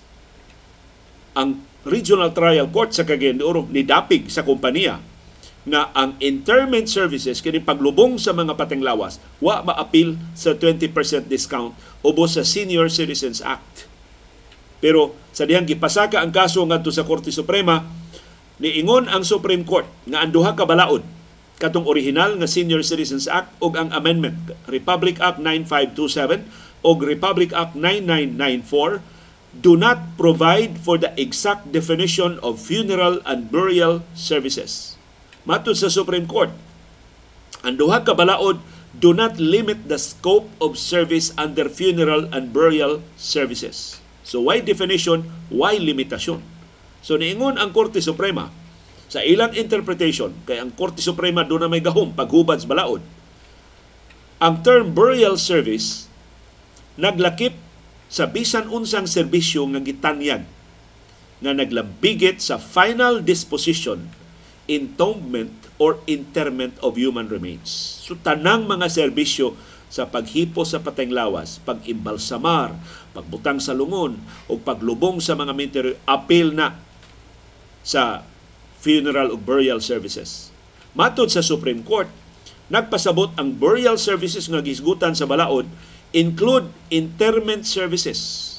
[1.35, 4.97] Ang Regional Trial Court sa Cagayan de Oro nidapig sa kompanya
[5.65, 11.73] na ang interment services kini paglubong sa mga patinglawas wa maapil sa 20% discount
[12.05, 13.89] ubos sa Senior Citizens Act.
[14.81, 17.81] Pero sa dihang gipasaka ang kaso ngadto sa Korte Suprema
[18.61, 21.05] niingon ang Supreme Court nga ang duha ka balaod
[21.57, 24.37] katong original nga Senior Citizens Act ug ang amendment
[24.69, 26.45] Republic Act 9527
[26.85, 29.14] ug Republic Act 9994
[29.63, 34.99] do not provide for the exact definition of funeral and burial services.
[35.47, 36.51] Matod sa Supreme Court,
[37.63, 38.59] ang duha ka balaod
[38.95, 43.99] do not limit the scope of service under funeral and burial services.
[44.25, 46.41] So why definition, why limitasyon?
[47.05, 48.49] So niingon ang Korte Suprema
[49.05, 53.03] sa ilang interpretation kay ang Korte Suprema do na may gahom paghubad sa balaod.
[54.41, 56.09] Ang term burial service
[56.97, 57.53] naglakip
[58.11, 60.43] sa bisan unsang serbisyo nga gitanyag
[61.43, 64.07] nga naglabigit sa final disposition,
[64.65, 67.69] entombment or interment of human remains.
[68.01, 69.53] So tanang mga serbisyo
[69.91, 72.73] sa paghipo sa patenglawas, pag-imbalsamar,
[73.13, 74.17] pagbutang sa lungon
[74.49, 76.75] o paglubong sa mga cemetery apil na
[77.85, 78.25] sa
[78.81, 80.49] funeral o burial services.
[80.97, 82.09] Matod sa Supreme Court,
[82.71, 85.69] nagpasabot ang burial services nga gisgutan sa balaod
[86.15, 88.55] include interment services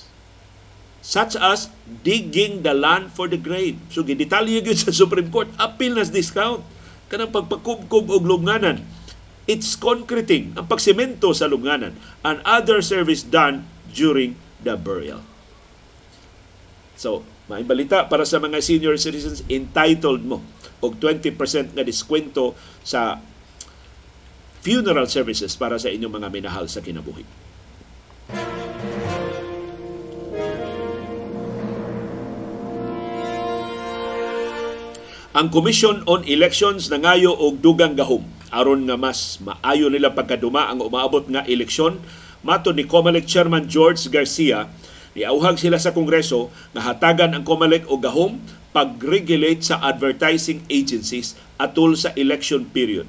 [1.01, 1.71] such as
[2.03, 3.79] digging the land for the grave.
[3.95, 6.67] So, gidetalye yun sa Supreme Court, appeal nas discount.
[7.07, 8.83] Kanang pagpakubkob og lubnganan.
[9.47, 11.95] It's concreting, ang pagsemento sa lubnganan,
[12.27, 13.63] and other service done
[13.95, 14.35] during
[14.67, 15.23] the burial.
[16.99, 20.43] So, may balita para sa mga senior citizens, entitled mo
[20.83, 23.23] og 20% na diskwento sa
[24.67, 27.46] funeral services para sa inyong mga minahal sa kinabuhi.
[35.37, 40.81] Ang Commission on Elections nangayo og dugang gahom aron nga mas maayo nila pagkaduma ang
[40.81, 42.01] umaabot nga eleksyon
[42.41, 44.65] mato ni COMELEC Chairman George Garcia
[45.13, 48.41] niauhag sila sa Kongreso nga hatagan ang COMELEC og gahom
[48.73, 53.05] pag-regulate sa advertising agencies atol sa election period.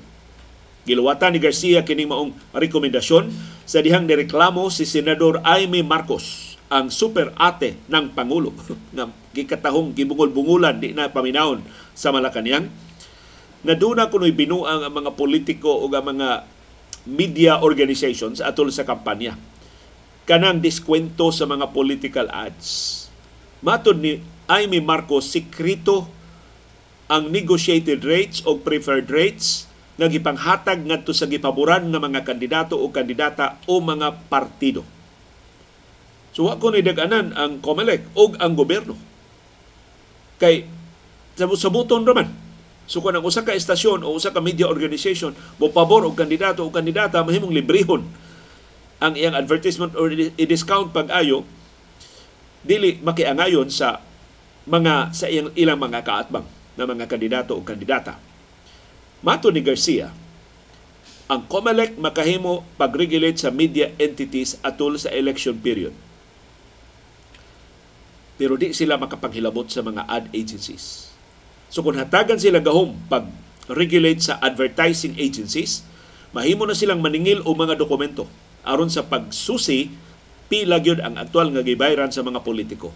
[0.88, 3.28] Giluwatan ni Garcia kini maong rekomendasyon
[3.68, 8.56] sa dihang nireklamo si Senador Aimee Marcos ang super ate ng Pangulo
[8.96, 11.60] nga gikatahong gibungol-bungulan di na paminawon
[11.92, 12.72] sa Malacanang
[13.68, 16.48] na doon na kuno'y binuang ang mga politiko o ang mga
[17.04, 19.36] media organizations atol sa kampanya.
[20.24, 23.08] Kanang diskwento sa mga political ads.
[23.60, 26.08] Matod ni Amy Marcos, sikrito
[27.12, 32.94] ang negotiated rates o preferred rates nga gipanghatag ngadto sa gipaboran nga mga kandidato o
[32.94, 34.86] kandidata o mga partido.
[36.38, 38.94] So wa ko ni daganan ang COMELEC o ang gobyerno.
[40.38, 40.70] Kay
[41.34, 42.30] sa buton raman.
[42.86, 46.62] So kung ang usa ka estasyon o usa ka media organization mo pabor og kandidato
[46.62, 48.06] o kandidata mahimong librehon
[49.02, 51.42] ang iyang advertisement or i-discount pag-ayo
[52.62, 54.02] dili makiangayon sa
[54.70, 56.46] mga sa iyang ilang mga kaatbang
[56.78, 58.27] na mga kandidato o kandidata.
[59.26, 60.14] Mato ni Garcia,
[61.26, 65.92] ang COMELEC makahimo pag-regulate sa media entities atol sa election period.
[68.38, 71.10] Pero di sila makapanghilabot sa mga ad agencies.
[71.74, 75.82] So kung hatagan sila gahom pag-regulate sa advertising agencies,
[76.32, 78.30] mahimo na silang maningil o mga dokumento
[78.62, 79.90] aron sa pagsusi
[80.48, 82.94] pila gyud ang aktual nga gibayran sa mga politiko.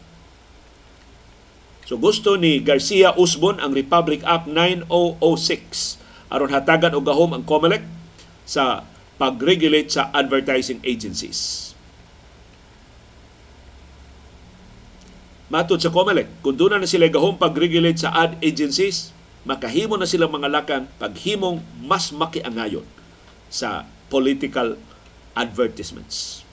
[1.89, 6.00] So gusto ni Garcia Usbon ang Republic Act 9006
[6.31, 7.83] aron hatagan og gahom ang COMELEC
[8.47, 8.87] sa
[9.19, 11.71] pag-regulate sa advertising agencies.
[15.51, 19.11] Matod sa COMELEC, kung doon na sila gahom pag-regulate sa ad agencies,
[19.43, 22.87] makahimo na silang mga lakang paghimong mas makiangayon
[23.51, 24.79] sa political
[25.35, 26.47] advertisements.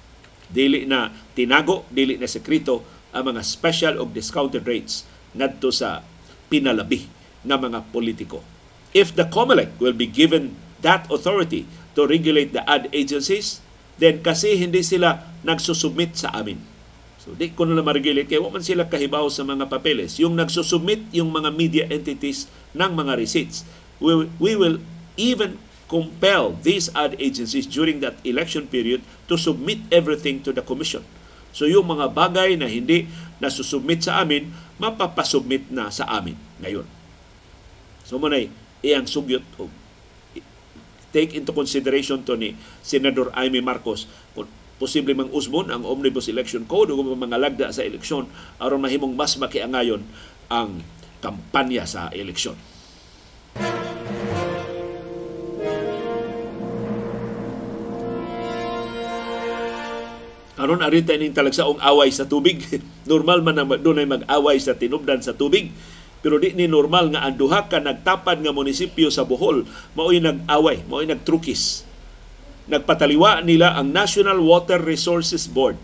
[0.51, 2.83] Dili na tinago, dili na sekreto
[3.15, 6.03] ang mga special o discounted rates ngadto sa
[6.51, 7.07] pinalabi
[7.47, 8.58] ng mga politiko.
[8.97, 13.61] If the COMELEC will be given that authority to regulate the ad agencies,
[14.01, 16.79] then kasi hindi sila nagsusubmit sa amin
[17.29, 20.17] So, di ko na ma-regulate kaya man sila kahibaw sa mga papeles.
[20.17, 23.69] Yung nagsusubmit yung mga media entities ng mga receipts.
[24.01, 24.81] We, we will
[25.21, 25.61] even
[25.93, 31.05] compel these ad agencies during that election period to submit everything to the commission.
[31.53, 33.05] So yung mga bagay na hindi
[33.45, 34.49] nasusubmit sa amin,
[34.81, 36.89] mapapasubmit na sa amin ngayon.
[38.09, 38.49] So manay,
[38.85, 39.45] iyang sugyot
[41.09, 44.07] take into consideration to ni Senador Amy Marcos
[44.79, 48.31] posible mang usbon ang Omnibus Election Code o mga lagda sa eleksyon
[48.63, 50.07] aron mahimong mas makiangayon
[50.49, 50.81] ang
[51.19, 52.55] kampanya sa eleksyon.
[60.59, 62.67] Karon arita ning talagsaong away sa tubig.
[63.11, 65.71] normal man na dunay mag-away sa tinubdan sa tubig.
[66.19, 69.63] Pero di ni normal nga ang duha ka nagtapad nga munisipyo sa Bohol
[69.95, 71.89] mao'y nag-away, mao'y nagtrukis
[72.69, 75.81] nagpataliwa nila ang National Water Resources Board.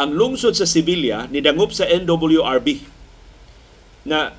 [0.00, 2.80] Ang lungsod sa Sibilya nidangop sa NWRB
[4.08, 4.32] na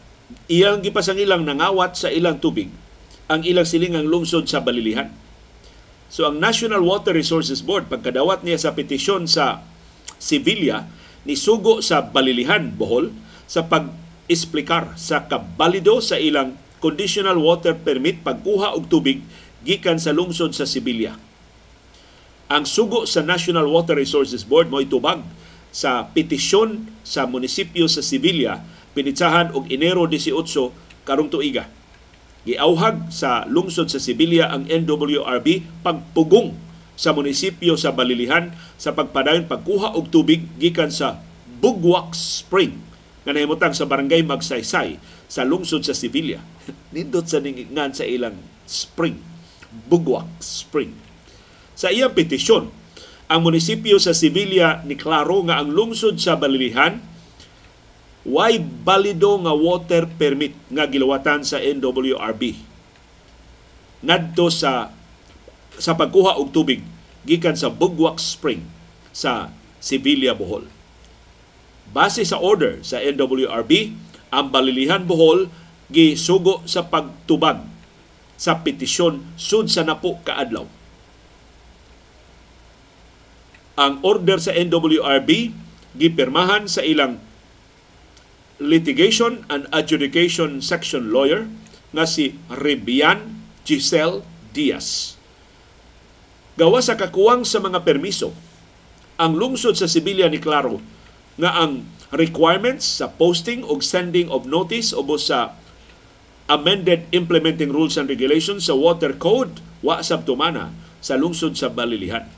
[0.49, 2.73] iyang gipasang ilang nangawat sa ilang tubig
[3.29, 5.13] ang ilang silingang lungsod sa Balilihan.
[6.11, 9.63] So ang National Water Resources Board pagkadawat niya sa petisyon sa
[10.17, 10.89] Sevilla
[11.23, 13.13] ni sugo sa Balilihan Bohol
[13.45, 13.63] sa
[14.21, 19.21] pag-esplikar sa kabalido sa ilang conditional water permit pagkuha og tubig
[19.65, 21.17] gikan sa lungsod sa Sibilya.
[22.51, 25.23] Ang sugo sa National Water Resources Board mo itubag
[25.71, 28.59] sa petisyon sa munisipyo sa Sibilya
[28.91, 31.69] pinitsahan og Enero 18 karong tuiga.
[32.43, 36.57] Giauhag sa lungsod sa Sibilya ang NWRB pagpugong
[36.97, 41.21] sa munisipyo sa Balilihan sa pagpadayon pagkuha og tubig gikan sa
[41.61, 42.90] Bugwak Spring
[43.21, 44.97] nga nahimutang sa barangay Magsaysay
[45.29, 46.41] sa lungsod sa Sibilya.
[46.93, 49.31] Nindot sa ningan sa ilang spring
[49.71, 50.91] Bugwak Spring.
[51.79, 52.67] Sa iyang petisyon,
[53.31, 56.99] ang munisipyo sa Sevilla ni klaro nga ang lungsod sa Balilihan
[58.27, 62.53] why balido nga water permit nga gilawatan sa NWRB
[64.03, 64.91] ngadto sa
[65.79, 66.83] sa pagkuha og tubig
[67.23, 68.61] gikan sa Bugwak Spring
[69.15, 69.49] sa
[69.81, 70.67] Sevilla, Bohol.
[71.91, 73.91] Base sa order sa NWRB,
[74.31, 75.51] ang Balilihan, Bohol
[75.91, 77.67] gisugo sa pagtubag
[78.39, 80.63] sa petisyon sud sa napo kaadlaw.
[83.75, 85.51] Ang order sa NWRB
[85.99, 87.19] gipirmahan sa ilang
[88.61, 91.51] litigation and adjudication section lawyer
[91.91, 94.23] nga si Ribian Giselle
[94.55, 95.19] Diaz.
[96.55, 98.31] Gawa sa kakuwang sa mga permiso,
[99.19, 100.79] ang lungsod sa Sibilya ni Claro
[101.41, 105.57] nga ang requirements sa posting o sending of notice o sa
[106.45, 110.69] amended implementing rules and regulations sa water code wa sabtumana
[111.01, 112.29] sa lungsod sa Balilihan.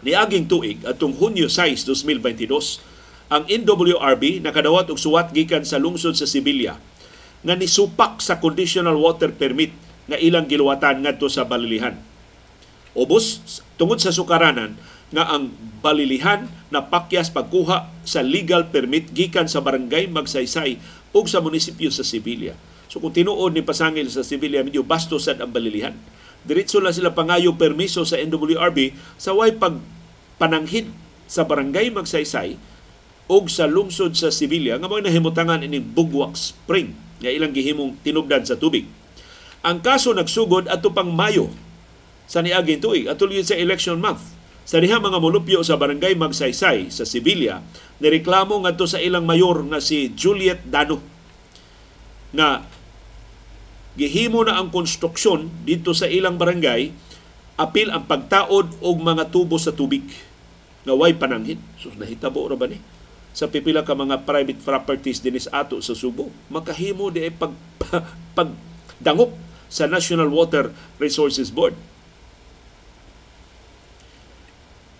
[0.00, 6.24] Niaging tuig atong Hunyo 6, 2022, ang NWRB nakadawat og suwat gikan sa lungsod sa
[6.24, 6.80] Sibilya
[7.44, 9.76] nga nisupak sa conditional water permit
[10.08, 12.00] nga ilang giluwatan ngadto sa Balilihan.
[12.96, 14.78] Ubos tungod sa sukaranan
[15.12, 15.52] nga ang
[15.84, 20.80] balilihan na pakyas pagkuha sa legal permit gikan sa barangay Magsaysay
[21.14, 22.56] ug sa munisipyo sa Sibilya.
[22.88, 25.94] So kung tinuod ni pasangil sa Sevilla, medyo basto sad ang balilihan.
[26.44, 29.80] Diretso lang sila pangayo permiso sa NWRB sa way pag
[30.36, 30.92] pananghid
[31.24, 32.60] sa barangay Magsaysay
[33.26, 36.92] og sa lungsod sa Sevilla nga mga nahimutangan ini Bugwak Spring
[37.24, 38.84] nga ilang gihimong tinubdan sa tubig.
[39.64, 41.48] Ang kaso nagsugod ato pang Mayo
[42.28, 44.33] sa niaging tuig atol sa election month
[44.64, 47.60] Sa diha mga mulupyo sa barangay Magsaysay sa Sibilya,
[48.00, 51.00] nireklamo ngadto sa ilang mayor nga si Juliet Dano
[52.34, 52.64] nga
[53.94, 56.90] gihimo na ang konstruksyon dito sa ilang barangay
[57.54, 60.02] apil ang pagtaod og mga tubo sa tubig
[60.84, 61.60] nga way pananghin.
[61.78, 62.80] So nahitabo ra ba ni?
[63.34, 67.50] Sa pipila ka mga private properties dinis ato sa Subo, makahimo di ay pag,
[68.38, 68.48] pag
[69.02, 69.34] dangop
[69.66, 70.70] sa National Water
[71.02, 71.74] Resources Board.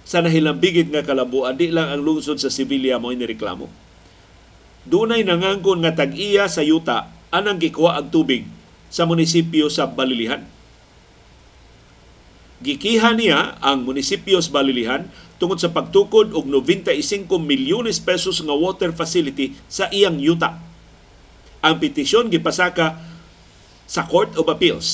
[0.05, 3.67] Sa nahilambigit nga kalabuan, di lang ang lungsod sa Sevilla mo inireklamo.
[4.85, 8.45] Dunay nangangkon nga tag-iya sa yuta anang gikuha ang tubig
[8.93, 10.45] sa munisipyo sa Balilihan.
[12.61, 15.09] Gikiha niya ang munisipyo sa Balilihan
[15.41, 20.61] tungod sa pagtukod og 95 milyones pesos nga water facility sa iyang yuta.
[21.65, 23.01] Ang petisyon gipasaka
[23.89, 24.87] sa Court of Appeals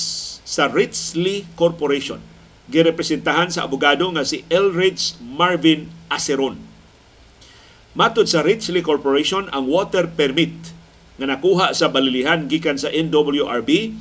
[0.47, 2.30] sa Richley Corporation.
[2.71, 6.57] Girepresentahan sa abogado nga si Elridge Marvin Aceron.
[7.99, 10.55] Matod sa Richley Corporation, ang water permit
[11.19, 13.93] nga nakuha sa balilihan gikan sa NWRB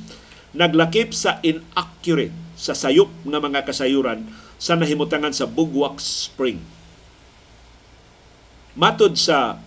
[0.54, 4.24] naglakip sa inaccurate sa sayop nga mga kasayuran
[4.60, 6.62] sa nahimutangan sa Bugwak Spring.
[8.78, 9.58] Matod sa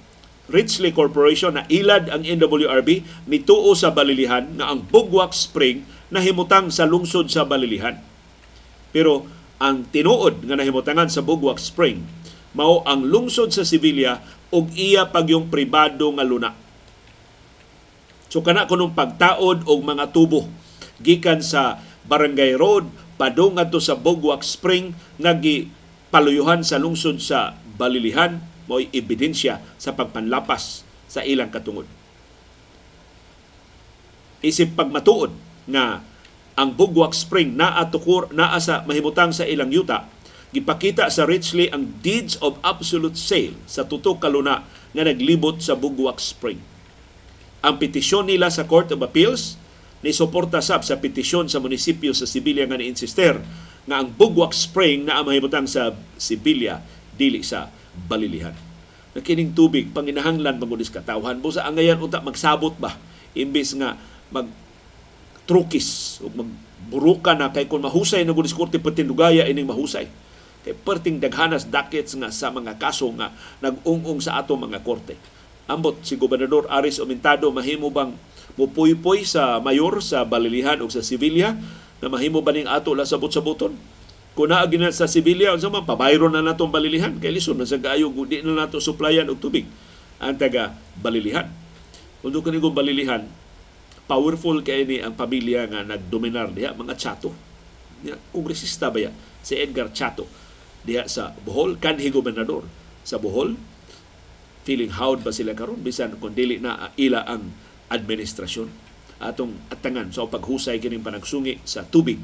[0.47, 5.83] Richley Corporation na ilad ang NWRB nituo sa Balilihan na ang Bugwak Spring
[6.13, 8.12] nahimutang sa lungsod sa Balilihan.
[8.93, 9.25] Pero
[9.57, 12.05] ang tinuod nga nahimutangan sa Bugwak Spring
[12.53, 14.21] mao ang lungsod sa Sevilla
[14.53, 16.53] ug iya pagyong pribado nga luna.
[18.29, 20.45] So kana kunong pagtaod og mga tubo
[21.01, 22.85] gikan sa Barangay Road
[23.17, 25.33] padung adto sa Bugwak Spring nga
[26.13, 28.37] paluyuhan sa lungsod sa Balilihan
[28.69, 31.89] mo'y ebidensya sa pagpanlapas sa ilang katungod.
[34.45, 35.33] Isip pagmatuod
[35.69, 36.05] nga
[36.53, 40.05] ang Bugwak Spring naa tukur naa sa mahimutang sa ilang yuta
[40.53, 44.61] gipakita sa Richley ang deeds of absolute sale sa tutok kaluna
[44.93, 46.61] nga naglibot sa Bugwak Spring.
[47.65, 49.57] Ang petisyon nila sa Court of Appeals
[50.05, 53.41] ni suporta sab sa petisyon sa munisipyo sa Sibilya nga ni-insister
[53.89, 56.85] nga ang Bugwak Spring na mahimutang sa Sibilya
[57.17, 57.73] dili sa
[58.05, 58.53] balilihan.
[59.17, 62.93] Na kining tubig, panginahanglan magulis katawhan mo sa angayan unta magsabot ba?
[63.33, 63.97] Imbis nga
[64.29, 64.45] mag
[65.43, 70.07] trukis o magburuka na kay kung mahusay na gulis korte patindugaya ining mahusay.
[70.63, 75.19] Kay perting daghanas dakets nga sa mga kaso nga nag-ung-ung sa ato mga korte.
[75.67, 78.15] Ambot si Gobernador Aris Omintado mahimo bang
[78.59, 81.55] mupuy-puy sa mayor sa Balilihan o sa Sevilla
[82.03, 83.75] na mahimo ba ning ato la sabot-saboton?
[84.33, 88.09] Kung naagin sa Sibilya, unsa man pabayro na natong balilihan kay lison na sa kaayo
[88.25, 89.69] di na nato suplayan og tubig
[90.17, 91.45] ang taga balilihan.
[92.25, 93.21] Kung kani kong balilihan,
[94.05, 97.31] powerful kay ni ang pamilya nga nagdominar diha mga Chato.
[98.03, 99.11] Ya, kongresista ba ya?
[99.39, 100.27] Si Edgar Chato
[100.83, 102.67] diha sa Bohol, kanhi gobernador
[103.07, 103.55] sa Bohol.
[104.63, 107.51] Feeling howd ba sila karon bisan kung dili na ila ang
[107.91, 108.71] administrasyon
[109.23, 112.19] atong atangan sa so, paghusay kining panagsungi sa tubig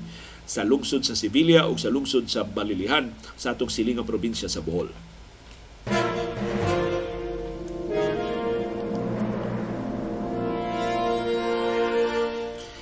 [0.49, 4.89] sa lungsod sa Sevilla o sa lungsod sa Balilihan sa atong silingang probinsya sa Bohol.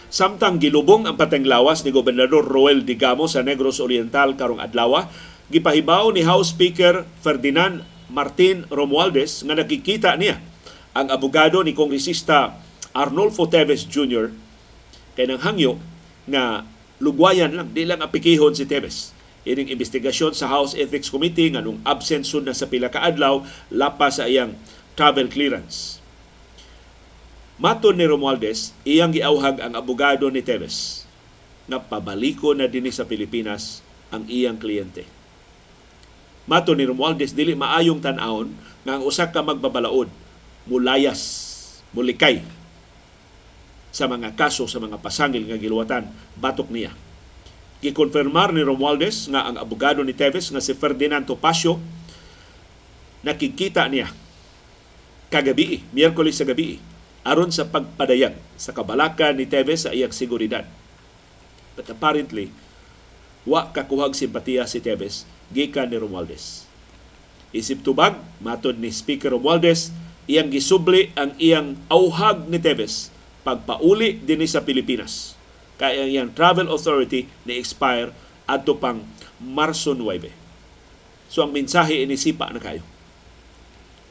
[0.07, 5.03] Samtang gilubong ang patenglawas ni Gobernador Roel Digamo sa Negros Oriental karong adlaw,
[5.51, 10.39] gipahibaw ni House Speaker Ferdinand Martin Romualdez nga nakikita niya
[10.95, 12.55] ang abogado ni Kongresista
[12.95, 14.31] Arnolfo Teves Jr.
[15.19, 15.75] kay nang hangyo
[16.23, 16.63] nga
[17.03, 19.11] lugwayan lang, di lang apikihon si Tebes.
[19.43, 23.43] Ining investigasyon sa House Ethics Committee nga nung absent na sa pila ka adlaw
[23.75, 24.55] lapas sa iyang
[24.95, 25.96] travel clearance.
[27.57, 31.09] Maton ni Romualdez, iyang giauhag ang abogado ni Tebes
[31.65, 33.81] na pabaliko na dinhi sa Pilipinas
[34.13, 35.09] ang iyang kliyente.
[36.45, 38.53] Mato ni Romualdez dili maayong tan-awon
[38.85, 40.07] nga ang usa ka magbabalaod
[40.69, 41.21] mulayas,
[41.97, 42.45] mulikay
[43.89, 46.05] sa mga kaso sa mga pasangil nga giluwatan
[46.37, 46.93] batok niya.
[47.81, 51.81] Gikonfirmar ni Romualdez nga ang abogado ni Teves nga si Ferdinand Topacio
[53.25, 54.13] nakikita niya
[55.33, 56.79] kagabi, Miyerkules sa gabi,
[57.27, 60.63] aron sa pagpadayag sa kabalaka ni Teves sa iyang seguridad.
[61.75, 62.55] But apparently,
[63.43, 66.63] wa kakuhag simpatiya si Teves gikan ni Romualdez.
[67.51, 69.91] Isip tubag, matod ni Speaker Romualdez,
[70.31, 73.11] iyang gisubli ang iyang auhag ni Teves
[73.43, 75.35] pagpauli din sa Pilipinas.
[75.75, 78.11] Kaya yung travel authority ni expire
[78.47, 79.03] adto pang
[79.39, 80.31] Marso 9.
[81.27, 82.83] So ang mensahe inisipa na kayo.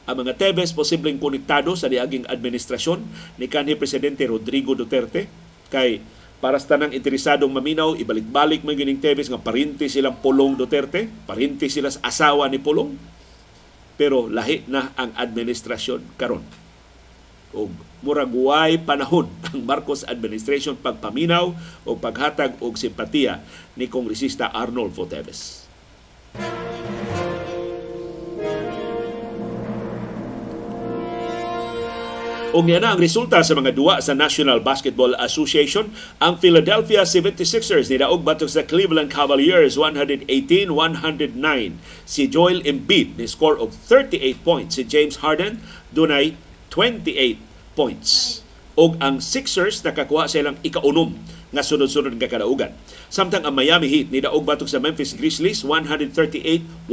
[0.07, 3.03] Ang mga Tebes posibleng konektado sa niaging administrasyon
[3.35, 5.27] ni kanhi Presidente Rodrigo Duterte
[5.67, 5.99] kay
[6.37, 11.65] para sa tanang interesadong maminaw, ibalik-balik man gining Teves nga parinti silang Pulong Duterte, parinti
[11.65, 12.93] sila sa asawa ni Pulong,
[13.97, 16.45] pero lahi na ang administrasyon karon.
[17.57, 17.73] O
[18.05, 23.41] muraguay panahon ang Marcos administration pagpaminaw o paghatag og simpatiya
[23.73, 25.65] ni Kongresista Arnold Teves.
[32.57, 37.85] O nga na ang resulta sa mga duwa sa National Basketball Association, ang Philadelphia 76ers
[37.85, 40.25] nidaog batok sa Cleveland Cavaliers 118-109.
[42.09, 44.73] Si Joel Embiid ni score of 38 points.
[44.73, 45.61] Si James Harden
[45.93, 46.33] dunay
[46.73, 47.37] 28
[47.77, 48.41] points.
[48.73, 51.13] Og ang Sixers nakakuha sa ilang ikaunom
[51.53, 52.73] nga sunod-sunod nga kadaugan.
[53.13, 56.89] Samtang ang Miami Heat nidaog batok sa Memphis Grizzlies 138-119.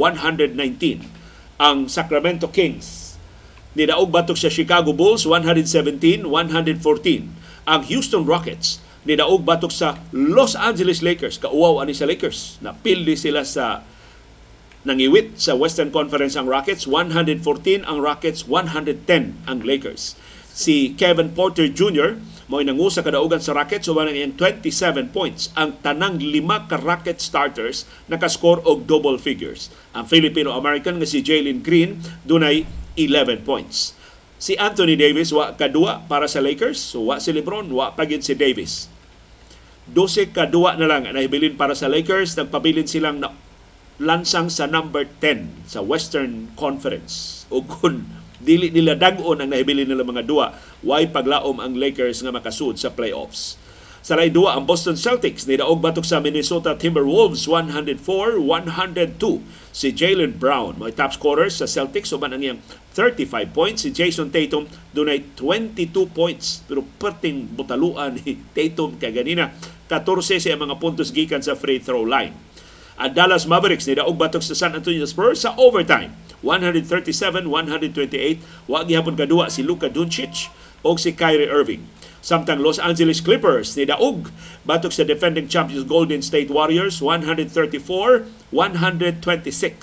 [1.57, 3.04] Ang Sacramento Kings
[3.75, 6.25] nidaog batok sa Chicago Bulls 117-114.
[7.67, 11.37] Ang Houston Rockets nidaog batok sa Los Angeles Lakers.
[11.37, 12.57] Kauwaw ani sa Lakers.
[12.63, 13.85] Napildi sila sa
[14.85, 20.15] nangiwit sa Western Conference ang Rockets, 114 ang Rockets, 110 ang Lakers.
[20.55, 22.15] Si Kevin Porter Jr.
[22.47, 25.51] mo nangusa kadaugan sa Rockets uban ang 27 points.
[25.59, 29.67] Ang tanang lima ka Rocket starters nakascore og double figures.
[29.91, 33.95] Ang Filipino-American nga si Jalen Green dunay 11 points.
[34.35, 38.35] Si Anthony Davis wa kadua para sa Lakers, so wa si LeBron, wa pagin si
[38.35, 38.91] Davis.
[39.93, 43.31] 12 kadua na lang ang nahibilin para sa Lakers, nagpabilin silang na
[44.01, 47.45] lansang sa number 10 sa Western Conference.
[47.47, 48.03] O kung
[48.43, 50.51] dili nila dagon ang nahibilin nila mga dua,
[50.83, 53.55] why paglaom ang Lakers nga makasud sa playoffs.
[54.05, 59.41] Sa lay duwa ang Boston Celtics ni daog batok sa Minnesota Timberwolves 104-102.
[59.73, 62.61] Si Jalen Brown may top scorer sa Celtics uban ang iyang
[62.93, 63.81] 35 points.
[63.81, 69.49] Si Jason Tatum dunay 22 points pero perting butaluan ni Tatum kay ganina
[69.89, 72.37] 14 sa mga puntos gikan sa free throw line.
[73.01, 76.13] Ang Dallas Mavericks ni daog batok sa San Antonio Spurs sa overtime
[76.45, 80.53] 137-128 wa gihapon kadua si Luka Doncic
[80.85, 82.04] o si Kyrie Irving.
[82.25, 84.33] Samtang Los Angeles Clippers ni daog
[84.65, 88.25] batok sa defending champions Golden State Warriors 134-126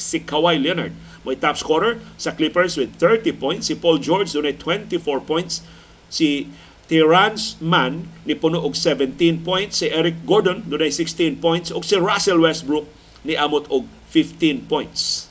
[0.03, 0.91] si Kawhi Leonard.
[1.23, 5.63] May top scorer sa Clippers with 30 points si Paul George dunay 24 points
[6.11, 6.51] si
[6.91, 11.95] Terrence Mann ni puno og 17 points si Eric Gordon dunay 16 points ug si
[11.95, 12.91] Russell Westbrook
[13.23, 15.31] ni amot og 15 points.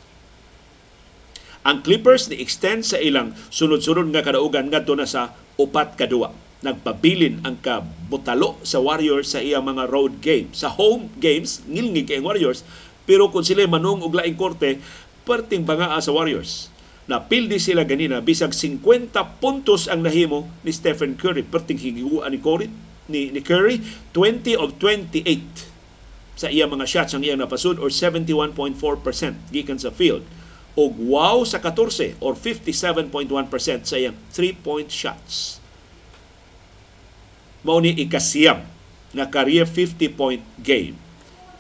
[1.68, 6.32] Ang Clippers ni extend sa ilang sunod-sunod nga kadaugan ngadto na sa upat kadua
[6.62, 10.62] nagpabilin ang kabutalo sa Warriors sa iyang mga road games.
[10.62, 12.62] Sa home games, ngilngig kay Warriors,
[13.10, 14.78] pero kung sila manung og laing korte,
[15.26, 16.70] perting bangaa sa Warriors.
[17.10, 21.42] Napildi sila ganina bisag 50 puntos ang nahimo ni Stephen Curry.
[21.42, 22.70] Perting higiguan ni Curry,
[23.10, 23.82] ni, ni Curry
[24.14, 25.68] 20 of 28
[26.38, 28.56] sa iya mga shots ang iyang napasud or 71.4%
[29.50, 30.26] gikan sa field.
[30.78, 33.28] Og wow sa 14 or 57.1%
[33.84, 35.61] sa iyang 3-point shots
[37.62, 38.62] mao ni ikasiyam
[39.12, 40.96] na career 50-point game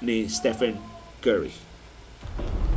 [0.01, 0.77] ni Stephen
[1.21, 1.53] Curry.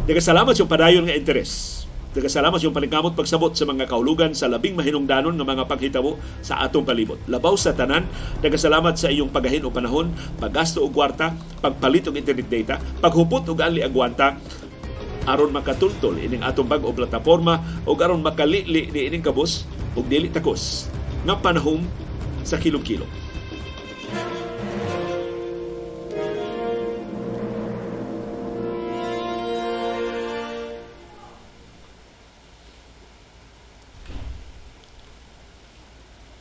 [0.05, 1.85] Nagkasalamat yung padayon nga interes.
[2.15, 6.87] Nagkasalamat yung paningkamot pagsabot sa mga kaulugan sa labing mahinungdanon nga mga paghitabo sa atong
[6.87, 7.19] palibot.
[7.27, 8.07] Labaw sa tanan,
[8.39, 13.59] nagkasalamat sa iyong pagahin o panahon, paggasto og kwarta, pagpalit og internet data, paghupot og
[13.59, 14.39] anli agwanta,
[15.25, 19.65] aron makatultol ining atong bag o plataporma o aron makalili ni ining kabus
[19.97, 20.89] og dili takos
[21.25, 21.89] nga panahon
[22.45, 23.09] sa kilong-kilo.